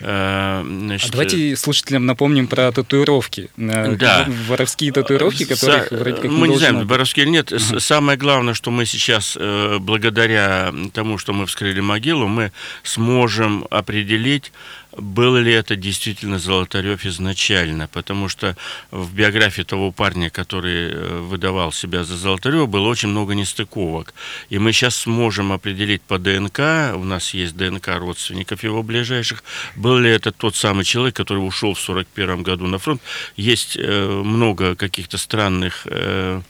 Э, 0.00 0.64
значит, 0.64 1.10
а 1.10 1.12
давайте 1.12 1.56
слушателям 1.56 2.06
напомним 2.06 2.46
про 2.46 2.72
татуировки. 2.72 3.50
Э, 3.56 3.94
да. 3.96 4.26
Воровские 4.48 4.92
татуировки, 4.92 5.44
которые 5.44 5.82
Са- 5.82 5.96
вроде 5.96 6.16
как 6.16 6.30
Мы 6.30 6.48
не 6.48 6.56
знаем, 6.56 6.86
воровские 6.86 7.24
или 7.24 7.32
нет. 7.32 7.52
Uh-huh. 7.52 7.78
Самое 7.78 8.18
главное, 8.18 8.54
что 8.54 8.70
мы 8.70 8.86
сейчас, 8.86 9.36
э, 9.38 9.78
благодаря 9.80 10.72
тому, 10.92 11.18
что 11.18 11.32
мы 11.32 11.46
вскрыли 11.46 11.80
могилу, 11.80 12.26
мы 12.26 12.52
сможем 12.82 13.66
определить, 13.70 14.52
был 14.96 15.36
ли 15.36 15.52
это 15.52 15.76
действительно 15.76 16.38
Золотарев 16.38 17.06
изначально, 17.06 17.88
потому 17.88 18.28
что 18.28 18.56
в 18.90 19.14
биографии 19.14 19.62
того 19.62 19.92
парня, 19.92 20.30
который 20.30 21.20
выдавал 21.20 21.72
себя 21.72 22.04
за 22.04 22.16
Золотарева, 22.16 22.66
было 22.66 22.88
очень 22.88 23.08
много 23.08 23.34
нестыковок. 23.34 24.14
И 24.50 24.58
мы 24.58 24.72
сейчас 24.72 24.96
сможем 24.96 25.52
определить 25.52 26.02
по 26.02 26.18
ДНК, 26.18 26.94
у 26.94 27.04
нас 27.04 27.34
есть 27.34 27.56
ДНК 27.56 27.88
родственников 27.98 28.64
его 28.64 28.82
ближайших, 28.82 29.42
был 29.76 29.98
ли 29.98 30.10
это 30.10 30.32
тот 30.32 30.56
самый 30.56 30.84
человек, 30.84 31.16
который 31.16 31.38
ушел 31.38 31.74
в 31.74 31.88
1941 31.88 32.42
году 32.42 32.66
на 32.66 32.78
фронт. 32.78 33.00
Есть 33.36 33.76
э, 33.76 34.08
много 34.08 34.74
каких-то 34.74 35.18
странных 35.18 35.86
э, 35.86 36.40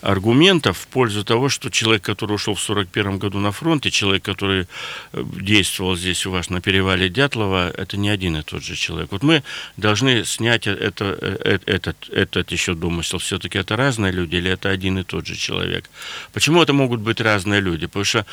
аргументов 0.00 0.78
в 0.78 0.86
пользу 0.86 1.24
того, 1.24 1.48
что 1.48 1.70
человек, 1.70 2.02
который 2.02 2.34
ушел 2.34 2.54
в 2.54 2.70
1941 2.70 3.18
году 3.18 3.38
на 3.38 3.52
фронт, 3.52 3.86
и 3.86 3.90
человек, 3.90 4.22
который 4.22 4.66
э, 5.12 5.24
действовал 5.40 5.96
здесь 5.96 6.26
у 6.26 6.30
вас 6.30 6.50
на 6.50 6.60
перевале 6.60 7.08
Дятлова, 7.08 7.72
это 7.88 7.96
не 7.96 8.10
один 8.10 8.36
и 8.36 8.42
тот 8.42 8.62
же 8.62 8.76
человек. 8.76 9.10
Вот 9.10 9.22
мы 9.22 9.42
должны 9.76 10.24
снять 10.24 10.66
это, 10.66 11.16
э, 11.20 11.58
этот, 11.66 11.96
этот 12.10 12.52
еще 12.52 12.74
домысел. 12.74 13.18
Все-таки 13.18 13.58
это 13.58 13.76
разные 13.76 14.12
люди 14.12 14.36
или 14.36 14.50
это 14.50 14.68
один 14.68 14.98
и 14.98 15.04
тот 15.04 15.26
же 15.26 15.34
человек? 15.34 15.88
Почему 16.32 16.62
это 16.62 16.72
могут 16.72 17.00
быть 17.00 17.20
разные 17.20 17.60
люди? 17.60 17.86
Потому 17.86 18.04
что 18.04 18.26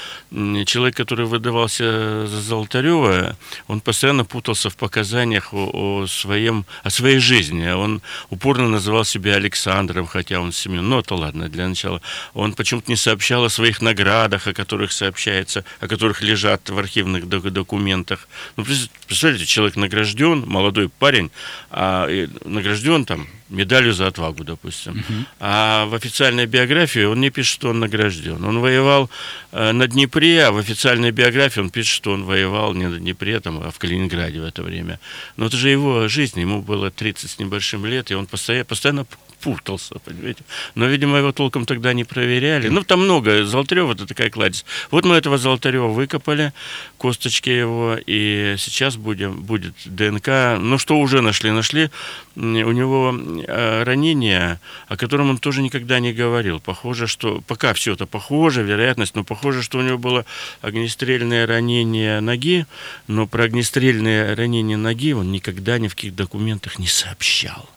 человек, 0.65 0.95
который 0.95 1.25
выдавался 1.25 2.27
за 2.27 2.41
Золотарева, 2.41 3.37
он 3.67 3.79
постоянно 3.79 4.25
путался 4.25 4.69
в 4.69 4.75
показаниях 4.75 5.53
о, 5.53 5.69
о, 5.73 6.07
своем, 6.07 6.65
о 6.83 6.89
своей 6.89 7.19
жизни. 7.19 7.67
Он 7.69 8.01
упорно 8.29 8.67
называл 8.67 9.05
себя 9.05 9.35
Александром, 9.35 10.05
хотя 10.05 10.39
он 10.39 10.51
Семен. 10.51 10.89
Ну, 10.89 10.99
это 10.99 11.15
ладно, 11.15 11.47
для 11.47 11.67
начала. 11.67 12.01
Он 12.33 12.53
почему-то 12.53 12.91
не 12.91 12.97
сообщал 12.97 13.45
о 13.45 13.49
своих 13.49 13.81
наградах, 13.81 14.47
о 14.47 14.53
которых 14.53 14.91
сообщается, 14.91 15.63
о 15.79 15.87
которых 15.87 16.21
лежат 16.21 16.69
в 16.69 16.77
архивных 16.77 17.27
документах. 17.27 18.27
Ну, 18.57 18.65
представляете, 19.07 19.44
человек 19.45 19.75
награжден, 19.75 20.43
молодой 20.47 20.89
парень, 20.89 21.31
а 21.71 22.08
награжден 22.43 23.05
там 23.05 23.27
медалью 23.49 23.93
за 23.93 24.08
отвагу, 24.08 24.43
допустим. 24.43 24.93
Uh-huh. 24.93 25.25
А 25.39 25.86
в 25.86 25.93
официальной 25.93 26.45
биографии 26.45 27.03
он 27.03 27.21
не 27.21 27.29
пишет, 27.29 27.53
что 27.53 27.69
он 27.69 27.79
награжден. 27.79 28.43
Он 28.43 28.60
воевал 28.60 29.10
э, 29.51 29.71
на 29.71 29.88
Днепре, 29.88 30.45
а 30.45 30.51
в 30.51 30.58
официальной 30.58 31.12
биографии 31.12 31.60
он 31.60 31.69
пишет, 31.69 31.93
что 31.93 32.12
он 32.12 32.23
воевал 32.23 32.73
не 32.73 32.88
на 32.88 32.97
Днепре, 32.97 33.39
там, 33.39 33.62
а 33.63 33.71
в 33.71 33.77
Калининграде 33.77 34.41
в 34.41 34.45
это 34.45 34.63
время. 34.63 34.99
Но 35.38 35.45
это 35.45 35.58
же 35.58 35.69
его 35.69 36.08
жизнь, 36.08 36.39
ему 36.39 36.62
было 36.62 36.89
30 36.89 37.29
с 37.29 37.39
небольшим 37.39 37.86
лет, 37.86 38.12
и 38.12 38.15
он 38.15 38.25
постоянно, 38.25 38.65
постоянно 38.65 39.05
запутался, 39.45 39.99
понимаете. 39.99 40.43
Но, 40.75 40.86
видимо, 40.86 41.17
его 41.17 41.31
толком 41.31 41.65
тогда 41.65 41.93
не 41.93 42.03
проверяли. 42.03 42.69
Ну, 42.69 42.84
там 42.84 43.01
много. 43.01 43.45
Золотарева 43.45 43.93
это 43.93 44.05
такая 44.05 44.29
кладезь. 44.29 44.65
Вот 44.91 45.05
мы 45.05 45.15
этого 45.15 45.38
Золотарева 45.38 45.88
выкопали, 45.88 46.53
косточки 46.97 47.49
его, 47.49 47.97
и 48.05 48.55
сейчас 48.58 48.95
будем, 48.95 49.43
будет 49.43 49.73
ДНК. 49.86 50.58
Ну, 50.60 50.77
что 50.77 50.97
уже 50.99 51.21
нашли? 51.21 51.51
Нашли 51.51 51.89
у 52.36 52.71
него 52.71 53.12
ранение, 53.47 54.59
о 54.87 54.97
котором 54.97 55.29
он 55.29 55.37
тоже 55.37 55.61
никогда 55.61 55.99
не 55.99 56.13
говорил. 56.13 56.59
Похоже, 56.59 57.07
что... 57.07 57.41
Пока 57.47 57.73
все 57.73 57.93
это 57.93 58.05
похоже, 58.05 58.63
вероятность, 58.63 59.15
но 59.15 59.23
похоже, 59.23 59.63
что 59.63 59.79
у 59.79 59.81
него 59.81 59.97
было 59.97 60.25
огнестрельное 60.61 61.47
ранение 61.47 62.19
ноги, 62.21 62.65
но 63.07 63.27
про 63.27 63.43
огнестрельное 63.43 64.35
ранение 64.35 64.77
ноги 64.77 65.13
он 65.13 65.31
никогда 65.31 65.77
ни 65.77 65.87
в 65.87 65.95
каких 65.95 66.15
документах 66.15 66.79
не 66.79 66.87
сообщал. 66.87 67.69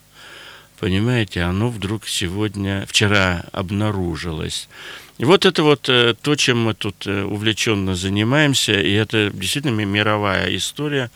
Понимаете, 0.79 1.41
оно 1.41 1.69
вдруг 1.69 2.07
сегодня, 2.07 2.85
вчера 2.87 3.43
обнаружилось. 3.51 4.69
И 5.17 5.25
вот 5.25 5.45
это 5.45 5.63
вот 5.63 5.89
э, 5.89 6.15
то, 6.21 6.35
чем 6.35 6.63
мы 6.63 6.73
тут 6.73 7.05
э, 7.05 7.23
увлеченно 7.23 7.95
занимаемся, 7.95 8.79
и 8.79 8.93
это 8.93 9.29
действительно 9.33 9.81
мировая 9.81 10.55
история, 10.55 11.11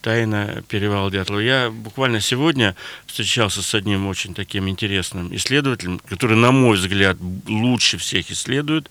тайна 0.00 0.62
перевала 0.68 1.10
Дятлова. 1.10 1.40
Я 1.40 1.70
буквально 1.70 2.20
сегодня 2.20 2.74
встречался 3.06 3.62
с 3.62 3.74
одним 3.74 4.06
очень 4.06 4.34
таким 4.34 4.68
интересным 4.68 5.34
исследователем, 5.34 5.98
который, 6.08 6.36
на 6.36 6.52
мой 6.52 6.76
взгляд, 6.76 7.16
лучше 7.46 7.98
всех 7.98 8.30
исследует 8.30 8.90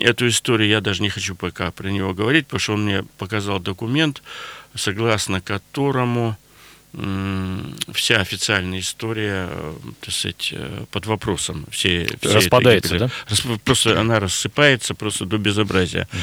эту 0.00 0.28
историю. 0.28 0.68
Я 0.68 0.80
даже 0.80 1.02
не 1.02 1.08
хочу 1.08 1.34
пока 1.34 1.70
про 1.70 1.88
него 1.88 2.14
говорить, 2.14 2.46
потому 2.46 2.60
что 2.60 2.72
он 2.74 2.84
мне 2.84 3.04
показал 3.18 3.60
документ, 3.60 4.22
согласно 4.74 5.40
которому 5.40 6.36
вся 7.92 8.20
официальная 8.20 8.80
история, 8.80 9.46
э, 9.48 9.74
так 10.00 10.12
сказать, 10.12 10.48
э, 10.52 10.84
под 10.90 11.06
вопросом. 11.06 11.64
Все, 11.70 12.08
все 12.20 12.34
Распадается, 12.34 12.96
это, 12.96 13.12
да? 13.28 13.58
Просто 13.64 14.00
она 14.00 14.18
рассыпается 14.18 14.94
просто 14.96 15.24
до 15.24 15.38
безобразия. 15.38 16.08
Mm. 16.10 16.18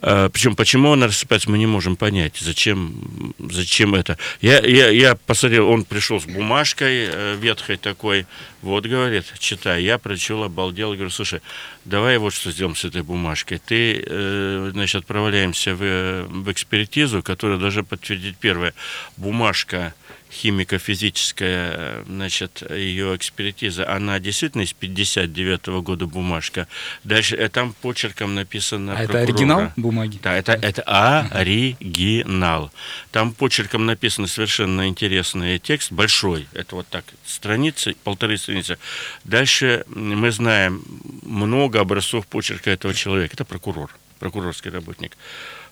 Причем, 0.00 0.54
почему 0.56 0.92
она 0.92 1.06
рассыпается, 1.06 1.50
мы 1.50 1.58
не 1.58 1.66
можем 1.66 1.96
понять. 1.96 2.36
Зачем, 2.38 3.34
зачем 3.38 3.94
это? 3.94 4.16
Я, 4.40 4.60
я, 4.60 4.90
я 4.90 5.14
посмотрел, 5.14 5.68
он 5.68 5.84
пришел 5.84 6.20
с 6.20 6.24
бумажкой 6.24 7.08
э, 7.10 7.36
ветхой 7.36 7.76
такой, 7.76 8.26
вот, 8.62 8.86
говорит, 8.86 9.32
читай. 9.38 9.82
Я 9.82 9.98
прочел, 9.98 10.44
обалдел, 10.44 10.92
говорю, 10.94 11.10
слушай, 11.10 11.40
давай 11.84 12.18
вот 12.18 12.34
что 12.34 12.50
сделаем 12.50 12.76
с 12.76 12.84
этой 12.84 13.02
бумажкой. 13.02 13.58
Ты, 13.64 14.70
значит, 14.72 15.02
отправляемся 15.02 15.74
в, 15.74 16.26
в 16.28 16.52
экспертизу, 16.52 17.22
которая 17.22 17.58
должна 17.58 17.82
подтвердить 17.82 18.36
первое. 18.36 18.74
Бумажка 19.16 19.94
химико-физическая, 20.30 22.04
значит, 22.06 22.62
ее 22.70 23.16
экспертиза, 23.16 23.88
она 23.88 24.18
действительно 24.18 24.62
из 24.62 24.72
59 24.72 25.68
-го 25.68 25.82
года 25.82 26.06
бумажка. 26.06 26.66
Дальше 27.04 27.36
э, 27.36 27.48
там 27.48 27.72
почерком 27.72 28.34
написано 28.34 28.94
А 28.96 29.02
это 29.02 29.20
оригинал 29.20 29.72
бумаги? 29.76 30.18
Да, 30.22 30.36
это, 30.36 30.52
это 30.52 30.82
оригинал. 31.30 32.70
Там 33.10 33.32
почерком 33.32 33.86
написано 33.86 34.26
совершенно 34.26 34.88
интересный 34.88 35.58
текст, 35.58 35.92
большой. 35.92 36.46
Это 36.52 36.76
вот 36.76 36.88
так, 36.88 37.04
страницы, 37.24 37.94
полторы 38.04 38.36
страницы. 38.36 38.78
Дальше 39.24 39.84
мы 39.88 40.30
знаем 40.30 40.84
много 41.22 41.80
образцов 41.80 42.26
почерка 42.26 42.70
этого 42.70 42.94
человека. 42.94 43.34
Это 43.34 43.44
прокурор, 43.44 43.94
прокурорский 44.18 44.70
работник 44.70 45.16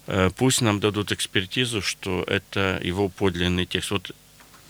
э, 0.07 0.31
пусть 0.37 0.62
нам 0.62 0.81
дадут 0.81 1.12
экспертизу, 1.12 1.83
что 1.83 2.25
это 2.27 2.81
его 2.83 3.09
подлинный 3.09 3.66
текст. 3.66 3.90
Вот 3.90 4.12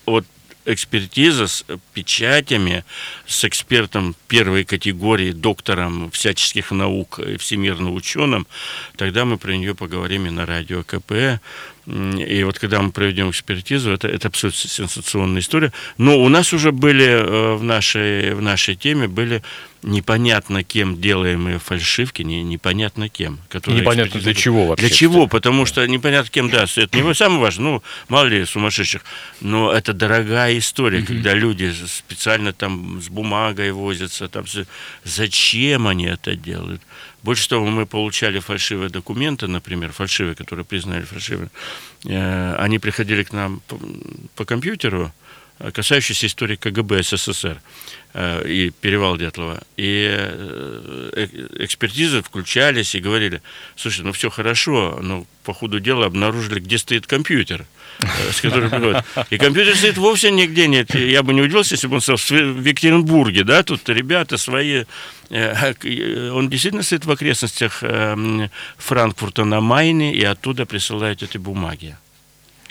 вот 0.06 0.24
экспертиза 0.66 1.46
с 1.46 1.64
печатями, 1.94 2.84
с 3.26 3.44
экспертом 3.44 4.16
первой 4.28 4.64
категории, 4.64 5.32
доктором 5.32 6.10
всяческих 6.10 6.72
наук 6.72 7.20
и 7.20 7.36
всемирно 7.36 7.92
ученым, 7.92 8.46
тогда 8.96 9.24
мы 9.24 9.38
про 9.38 9.56
нее 9.56 9.74
поговорим 9.74 10.26
и 10.26 10.30
на 10.30 10.44
радио 10.44 10.82
КП. 10.82 11.40
И 11.86 12.42
вот 12.42 12.58
когда 12.58 12.82
мы 12.82 12.90
проведем 12.90 13.30
экспертизу, 13.30 13.92
это, 13.92 14.08
это 14.08 14.26
абсолютно 14.26 14.68
сенсационная 14.68 15.40
история. 15.40 15.72
Но 15.98 16.20
у 16.20 16.28
нас 16.28 16.52
уже 16.52 16.72
были 16.72 17.06
э, 17.06 17.54
в 17.54 17.62
нашей, 17.62 18.34
в 18.34 18.42
нашей 18.42 18.74
теме 18.74 19.06
были 19.06 19.42
непонятно 19.82 20.64
кем 20.64 21.00
делаемые 21.00 21.60
фальшивки, 21.60 22.22
не, 22.22 22.42
непонятно 22.42 23.08
кем. 23.08 23.38
Которые 23.48 23.82
непонятно 23.82 24.20
для 24.20 24.34
чего 24.34 24.66
вообще. 24.66 24.86
Для 24.86 24.94
чего, 24.94 25.28
потому 25.28 25.64
что 25.64 25.86
непонятно 25.86 26.28
кем, 26.28 26.50
да, 26.50 26.64
это 26.64 26.98
не 26.98 27.14
самое 27.14 27.40
важное, 27.40 27.64
ну, 27.64 27.82
мало 28.08 28.26
ли 28.26 28.44
сумасшедших, 28.44 29.02
но 29.40 29.70
это 29.72 29.92
дорогая 29.92 30.58
история, 30.58 31.02
когда 31.02 31.34
люди 31.34 31.72
специально 31.86 32.52
там 32.52 33.00
с 33.00 33.08
бумагой 33.08 33.70
возятся, 33.70 34.28
там, 34.28 34.44
зачем 35.04 35.86
они 35.86 36.06
это 36.06 36.34
делают? 36.34 36.82
Больше 37.26 37.48
того, 37.48 37.66
мы 37.66 37.86
получали 37.86 38.38
фальшивые 38.38 38.88
документы, 38.88 39.48
например, 39.48 39.90
фальшивые, 39.92 40.36
которые 40.36 40.64
признали 40.64 41.02
фальшивыми. 41.02 41.48
Э, 42.04 42.54
они 42.64 42.78
приходили 42.78 43.24
к 43.24 43.32
нам 43.32 43.62
по, 44.36 44.44
компьютеру, 44.44 45.12
э, 45.58 45.72
касающиеся 45.72 46.26
истории 46.28 46.54
КГБ 46.54 47.02
СССР. 47.02 47.60
Э, 48.14 48.48
и 48.48 48.70
перевал 48.70 49.16
Дятлова. 49.16 49.60
И 49.76 50.06
экспертизы 51.58 52.22
включались 52.22 52.94
и 52.94 53.00
говорили, 53.00 53.42
слушай, 53.74 54.04
ну 54.04 54.12
все 54.12 54.30
хорошо, 54.30 55.00
но 55.02 55.26
по 55.42 55.52
ходу 55.52 55.80
дела 55.80 56.06
обнаружили, 56.06 56.60
где 56.60 56.78
стоит 56.78 57.08
компьютер, 57.08 57.66
с 58.32 58.40
которым 58.40 58.70
приходит. 58.70 59.04
И 59.30 59.38
компьютер 59.38 59.76
стоит 59.76 59.98
вовсе 59.98 60.30
нигде 60.30 60.68
нет. 60.68 60.94
Я 60.94 61.22
бы 61.22 61.32
не 61.34 61.42
удивился, 61.42 61.74
если 61.74 61.86
бы 61.86 61.96
он 61.96 62.00
стал 62.00 62.16
в 62.16 62.64
Екатеринбурге, 62.64 63.44
да, 63.44 63.62
тут 63.62 63.88
ребята 63.88 64.36
свои 64.36 64.84
он 65.28 66.48
действительно 66.48 66.82
стоит 66.82 67.04
в 67.04 67.10
окрестностях 67.10 67.82
Франкфурта 68.78 69.44
на 69.44 69.60
Майне, 69.60 70.14
и 70.14 70.22
оттуда 70.22 70.66
присылают 70.66 71.22
эти 71.22 71.38
бумаги. 71.38 71.96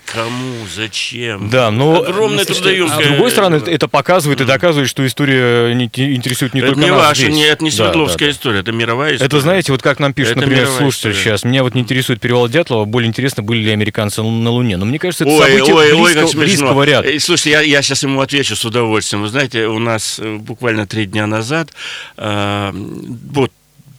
Кому? 0.05 0.65
Зачем? 0.73 1.49
Да, 1.49 1.71
но 1.71 2.03
огромное 2.03 2.45
трудоемкое. 2.45 3.05
С 3.05 3.07
другой 3.07 3.31
стороны, 3.31 3.55
это 3.55 3.87
показывает 3.87 4.41
и 4.41 4.45
доказывает, 4.45 4.89
что 4.89 5.05
история 5.05 5.73
не 5.73 5.85
интересует 5.85 6.53
не 6.53 6.61
это 6.61 6.69
только 6.69 6.81
не 6.81 6.91
нас 6.91 6.99
ваша, 6.99 7.21
здесь. 7.23 7.35
Не, 7.35 7.45
это 7.45 7.63
не 7.63 7.71
Свердловская 7.71 8.27
да, 8.27 8.33
да, 8.33 8.37
история, 8.37 8.59
это 8.59 8.71
мировая 8.71 9.15
история. 9.15 9.27
Это 9.27 9.39
знаете, 9.39 9.71
вот 9.71 9.81
как 9.81 9.99
нам 9.99 10.13
пишут, 10.13 10.37
это 10.37 10.41
например, 10.41 10.67
слушатели 10.67 11.13
сейчас. 11.13 11.43
Меня 11.43 11.63
вот 11.63 11.75
не 11.75 11.81
интересует 11.81 12.21
перевал 12.21 12.47
Дятлова, 12.47 12.85
более 12.85 13.07
интересно, 13.07 13.43
были 13.43 13.59
ли 13.59 13.71
американцы 13.71 14.21
на 14.21 14.49
Луне. 14.49 14.77
Но 14.77 14.85
мне 14.85 14.99
кажется, 14.99 15.23
это 15.23 15.33
ой, 15.33 15.51
событие 15.51 15.75
ой, 15.75 16.13
близко, 16.13 16.25
ой, 16.25 16.45
близкого 16.45 16.83
ряда. 16.83 17.19
Слушайте, 17.19 17.51
я, 17.51 17.61
я 17.61 17.81
сейчас 17.81 18.03
ему 18.03 18.21
отвечу 18.21 18.55
с 18.55 18.63
удовольствием. 18.63 19.23
Вы 19.23 19.29
знаете, 19.29 19.67
у 19.67 19.79
нас 19.79 20.19
э, 20.19 20.37
буквально 20.37 20.87
три 20.87 21.05
дня 21.05 21.27
назад 21.27 21.69
э, 22.17 22.71
вот 22.73 23.51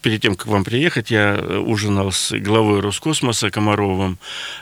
перед 0.07 0.23
тем, 0.23 0.37
как 0.37 0.47
вам 0.47 0.63
приехать, 0.63 1.11
я 1.11 1.35
э, 1.35 1.57
ужинал 1.59 2.13
с 2.13 2.31
главой 2.31 2.79
Роскосмоса 2.79 3.51
Комаровым, 3.51 4.21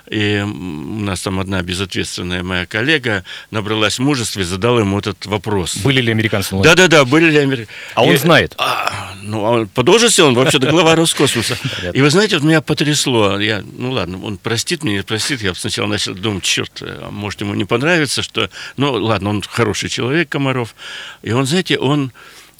и 0.09 0.41
у 0.43 1.01
нас 1.01 1.21
там 1.21 1.39
одна 1.39 1.61
безответственная 1.61 2.43
моя 2.43 2.65
коллега 2.65 3.25
набралась 3.51 3.99
мужества 3.99 4.41
и 4.41 4.45
задала 4.45 4.81
ему 4.81 4.99
этот 4.99 5.27
вопрос. 5.27 5.77
Были 5.77 6.01
ли 6.01 6.13
американцы 6.13 6.57
Да-да-да, 6.63 7.05
были 7.05 7.31
ли 7.31 7.37
американцы. 7.37 7.71
А 7.95 8.05
он 8.05 8.17
знает? 8.17 8.55
А, 8.57 9.13
ну, 9.21 9.45
а 9.45 9.67
по 9.67 9.83
должности 9.83 10.23
он 10.23 10.33
вообще-то 10.33 10.71
глава 10.71 10.95
Роскосмоса. 10.97 11.59
И 11.93 12.01
вы 12.01 12.09
знаете, 12.09 12.37
вот 12.37 12.45
меня 12.45 12.63
потрясло. 12.63 13.39
Я, 13.39 13.63
ну 13.77 13.91
ладно, 13.91 14.25
он 14.25 14.39
простит 14.39 14.83
меня, 14.83 15.03
простит. 15.03 15.43
Я 15.43 15.55
сначала 15.55 15.89
начал 15.89 16.15
думать, 16.15 16.43
черт, 16.45 16.81
а 16.81 17.11
может 17.11 17.43
ему 17.43 17.53
не 17.53 17.67
понравится, 17.67 18.23
что... 18.23 18.49
Ну 18.79 18.93
ладно, 18.93 19.29
он 19.29 19.43
хороший 19.43 19.91
человек, 19.91 20.31
Комаров. 20.31 20.75
И 21.23 21.33
он, 21.33 21.45
знаете, 21.45 21.77
он 21.77 22.13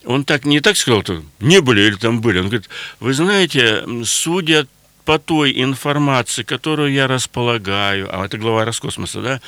он 0.05 0.25
так 0.25 0.45
не 0.45 0.61
так 0.61 0.77
сказал, 0.77 1.03
что 1.03 1.23
не 1.41 1.61
были 1.61 1.83
или 1.83 1.97
там 1.97 2.21
были. 2.21 2.39
Он 2.39 2.47
говорит, 2.47 2.69
вы 3.01 3.15
знаете, 3.15 3.85
судя 4.05 4.67
по 5.05 5.19
той 5.19 5.53
информации, 5.63 6.43
которую 6.43 6.93
я 6.93 7.07
располагаю, 7.07 8.09
а 8.11 8.25
это 8.25 8.39
глава 8.39 8.65
Роскосмоса, 8.65 9.21
да, 9.21 9.41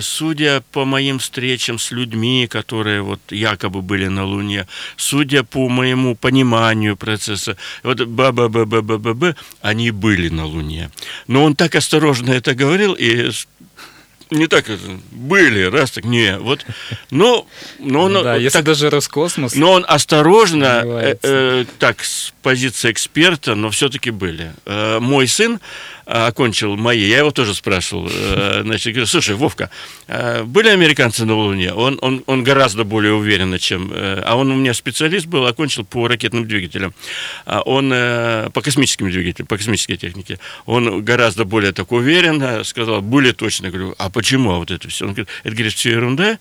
судя 0.00 0.62
по 0.72 0.84
моим 0.84 1.18
встречам 1.18 1.78
с 1.78 1.90
людьми, 1.90 2.46
которые 2.46 3.00
вот 3.00 3.20
якобы 3.30 3.80
были 3.80 4.08
на 4.08 4.24
Луне, 4.24 4.66
судя 4.96 5.44
по 5.44 5.68
моему 5.68 6.14
пониманию 6.14 6.96
процесса, 6.96 7.56
вот 7.82 8.06
ба 8.06 8.32
ба 8.32 8.48
ба 8.48 8.66
ба 8.66 8.82
ба 8.82 9.14
ба 9.14 9.36
они 9.62 9.90
были 9.90 10.28
на 10.28 10.44
Луне. 10.44 10.90
Но 11.26 11.44
он 11.44 11.54
так 11.54 11.74
осторожно 11.74 12.32
это 12.32 12.54
говорил, 12.54 12.92
и 12.92 13.30
не 14.30 14.46
так 14.46 14.68
это, 14.68 14.82
были, 15.10 15.62
раз 15.64 15.92
так, 15.92 16.04
не, 16.04 16.38
вот, 16.38 16.64
но, 17.10 17.46
но 17.78 18.02
он, 18.02 18.22
да, 18.22 18.36
если 18.36 18.58
так, 18.58 18.64
даже 18.64 18.90
Роскосмос, 18.90 19.54
но 19.54 19.72
он 19.72 19.84
осторожно, 19.88 20.82
э, 20.84 21.16
э, 21.22 21.64
так, 21.78 22.02
с 22.02 22.32
позиции 22.42 22.90
эксперта, 22.90 23.54
но 23.54 23.70
все-таки 23.70 24.10
были. 24.10 24.52
Э, 24.66 24.98
мой 25.00 25.26
сын 25.26 25.60
окончил 26.08 26.76
мои, 26.76 27.00
я 27.00 27.18
его 27.18 27.30
тоже 27.30 27.54
спрашивал, 27.54 28.08
э, 28.10 28.62
значит, 28.64 28.94
говорю, 28.94 29.06
слушай, 29.06 29.34
Вовка, 29.36 29.70
э, 30.06 30.42
были 30.42 30.68
американцы 30.68 31.26
на 31.26 31.34
Луне? 31.34 31.74
Он, 31.74 31.98
он, 32.00 32.22
он 32.26 32.42
гораздо 32.42 32.84
более 32.84 33.12
уверенно, 33.12 33.58
чем, 33.58 33.92
э, 33.92 34.22
а 34.24 34.36
он 34.36 34.50
у 34.50 34.54
меня 34.56 34.72
специалист 34.72 35.26
был, 35.26 35.46
окончил 35.46 35.84
по 35.84 36.08
ракетным 36.08 36.48
двигателям, 36.48 36.94
а 37.44 37.60
он 37.60 37.90
по 38.52 38.62
космическим 38.62 39.10
двигателям, 39.10 39.46
по 39.46 39.58
космической 39.58 39.96
технике, 39.96 40.38
он 40.64 41.04
гораздо 41.04 41.44
более 41.44 41.72
так 41.72 41.92
уверенно 41.92 42.64
сказал, 42.64 43.02
были 43.02 43.32
точно, 43.32 43.68
говорю, 43.68 43.94
а 43.98 44.08
почему? 44.08 44.52
А 44.52 44.58
вот 44.58 44.70
это 44.70 44.88
все? 44.88 45.04
Он 45.04 45.12
говорит, 45.12 45.28
это, 45.44 45.54
говорит, 45.54 45.74
все 45.74 45.90
ерунда, 45.90 46.38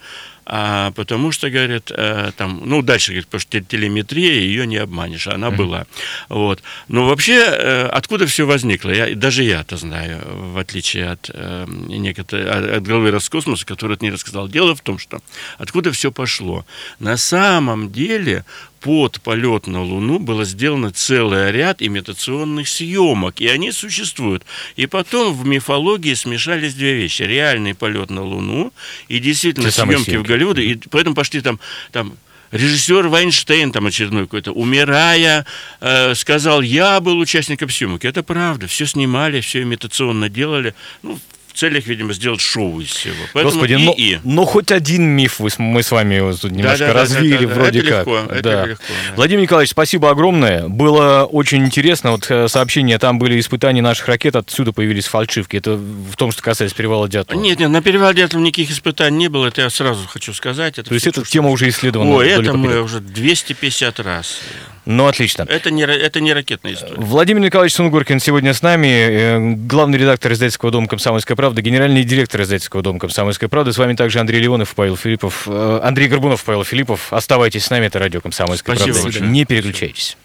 а 0.50 0.92
потому 0.92 1.34
что, 1.34 1.50
говорят, 1.50 1.92
э, 1.94 2.32
там, 2.38 2.62
ну, 2.64 2.82
дальше, 2.82 3.12
говорит, 3.12 3.28
потому 3.28 3.42
что 3.42 3.60
телеметрия, 3.60 4.32
ее 4.32 4.66
не 4.66 4.78
обманешь, 4.78 5.28
она 5.28 5.48
mm-hmm. 5.48 5.56
была. 5.58 5.86
Вот. 6.30 6.64
Но 6.88 7.06
вообще, 7.06 7.34
э, 7.34 7.88
откуда 7.88 8.28
все 8.28 8.46
возникло? 8.46 8.92
Я, 8.92 9.14
даже 9.14 9.44
я 9.44 9.60
это 9.60 9.76
знаю, 9.76 10.22
в 10.26 10.58
отличие 10.58 11.10
от, 11.10 11.30
э, 11.34 11.66
некоторых, 11.68 12.78
от 12.78 12.84
головы 12.88 13.12
Роскосмоса, 13.12 13.66
который 13.66 13.96
это 13.96 14.06
не 14.06 14.12
рассказал. 14.12 14.48
Дело 14.48 14.74
в 14.74 14.80
том, 14.80 15.00
что 15.00 15.20
откуда 15.58 15.92
все 15.92 16.14
пошло. 16.14 16.66
На 17.00 17.18
самом 17.18 17.92
деле 17.92 18.46
под 18.88 19.20
полет 19.20 19.68
на 19.68 19.84
Луну 19.84 20.18
было 20.18 20.46
сделано 20.46 20.92
целый 20.92 21.52
ряд 21.52 21.82
имитационных 21.82 22.70
съемок, 22.70 23.42
и 23.42 23.48
они 23.50 23.74
существуют. 23.74 24.46
И 24.78 24.86
потом 24.86 25.34
в 25.34 25.46
мифологии 25.46 26.14
смешались 26.14 26.74
две 26.74 26.94
вещи. 26.94 27.24
Реальный 27.24 27.76
полет 27.76 28.10
на 28.10 28.24
Луну 28.24 28.72
и 29.10 29.20
действительно 29.20 29.72
съемки, 29.72 30.16
в 30.16 30.24
Голливуде. 30.24 30.62
И 30.62 30.80
поэтому 30.90 31.16
пошли 31.16 31.42
там, 31.42 31.60
там 31.92 32.14
режиссер 32.52 33.10
Вайнштейн 33.10 33.74
там 33.74 33.88
очередной 33.88 34.24
какой-то, 34.24 34.54
умирая, 34.54 35.46
э, 35.82 36.16
сказал, 36.16 36.62
я 36.62 37.02
был 37.02 37.20
участником 37.20 37.70
съемок. 37.70 38.06
Это 38.06 38.24
правда, 38.24 38.68
все 38.68 38.86
снимали, 38.86 39.42
все 39.42 39.64
имитационно 39.64 40.30
делали. 40.30 40.74
Ну, 41.04 41.20
целях, 41.58 41.86
видимо, 41.88 42.14
сделать 42.14 42.42
шоу 42.42 42.80
из 42.82 42.90
всего. 42.90 43.16
Поэтому 43.34 43.54
Господи, 43.54 43.74
и, 43.74 43.78
ну, 43.78 43.94
и. 43.98 44.20
ну 44.24 44.46
хоть 44.46 44.72
один 44.72 45.04
миф 45.04 45.40
мы 45.58 45.84
с 45.84 45.92
вами 45.92 46.34
тут 46.34 46.52
немножко 46.52 46.80
да, 46.80 46.94
да, 46.94 46.94
развили 46.94 47.46
да, 47.46 47.54
да, 47.54 47.60
вроде 47.60 47.80
это 47.80 47.90
как. 47.90 48.08
Легко, 48.08 48.34
это 48.34 48.66
легко, 48.66 48.84
да. 48.88 49.16
Владимир 49.16 49.42
Николаевич, 49.44 49.72
спасибо 49.72 50.10
огромное. 50.10 50.68
Было 50.68 51.26
очень 51.26 51.66
интересно. 51.66 52.12
Вот 52.12 52.30
э, 52.30 52.48
сообщения, 52.48 53.00
там 53.00 53.20
были 53.20 53.40
испытания 53.40 53.82
наших 53.82 54.08
ракет, 54.08 54.36
отсюда 54.36 54.72
появились 54.72 55.08
фальшивки. 55.08 55.58
Это 55.58 55.76
в 55.76 56.16
том, 56.16 56.32
что 56.32 56.42
касается 56.42 56.76
перевала 56.76 57.10
Дятлова. 57.10 57.42
Нет, 57.42 57.60
нет, 57.60 57.70
на 57.70 57.82
перевале 57.82 58.16
Дятлова 58.16 58.44
никаких 58.44 58.72
испытаний 58.72 59.18
не 59.18 59.28
было, 59.28 59.48
это 59.48 59.62
я 59.62 59.70
сразу 59.70 60.08
хочу 60.08 60.34
сказать. 60.34 60.78
Это 60.78 60.90
То 60.90 60.94
есть 60.94 61.08
эта 61.08 61.24
тема 61.24 61.50
уже 61.50 61.70
исследована? 61.70 62.12
Ой, 62.12 62.30
это 62.30 62.54
мы 62.54 62.82
уже 62.82 63.00
250 63.00 64.00
раз. 64.00 64.40
Ну, 64.88 65.06
отлично. 65.06 65.46
Это 65.50 65.70
не, 65.70 65.84
это 65.84 66.22
не 66.22 66.32
ракетная 66.32 66.74
история. 66.74 66.96
Владимир 66.96 67.42
Николаевич 67.42 67.76
Сунгоркин 67.76 68.22
сегодня 68.22 68.54
с 68.54 68.62
нами, 68.62 68.88
э, 68.88 69.54
главный 69.68 69.98
редактор 69.98 70.32
издательского 70.32 70.72
дома 70.72 70.88
«Комсомольская 70.88 71.36
правда», 71.36 71.47
генеральный 71.56 72.04
директор 72.04 72.42
издательского 72.42 72.82
дома 72.82 73.00
«Комсомольская 73.00 73.50
правда». 73.50 73.72
С 73.72 73.78
вами 73.78 73.94
также 73.94 74.20
Андрей 74.20 74.42
Леонов, 74.42 74.74
Павел 74.76 74.98
Филиппов, 74.98 75.44
э, 75.48 75.80
Андрей 75.84 76.08
Горбунов, 76.08 76.44
Павел 76.44 76.64
Филиппов. 76.64 77.14
Оставайтесь 77.14 77.66
с 77.66 77.70
нами, 77.70 77.86
это 77.86 78.00
радио 78.00 78.22
«Комсомольская 78.22 78.76
Спасибо 78.76 78.94
правда». 78.96 79.12
Большое. 79.12 79.32
Не 79.32 79.46
переключайтесь. 79.46 80.18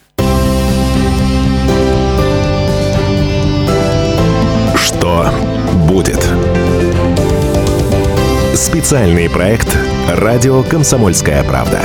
Что 4.76 5.30
будет? 5.88 6.26
Специальный 8.54 9.28
проект 9.30 9.68
«Радио 10.08 10.62
Комсомольская 10.62 11.42
правда». 11.44 11.80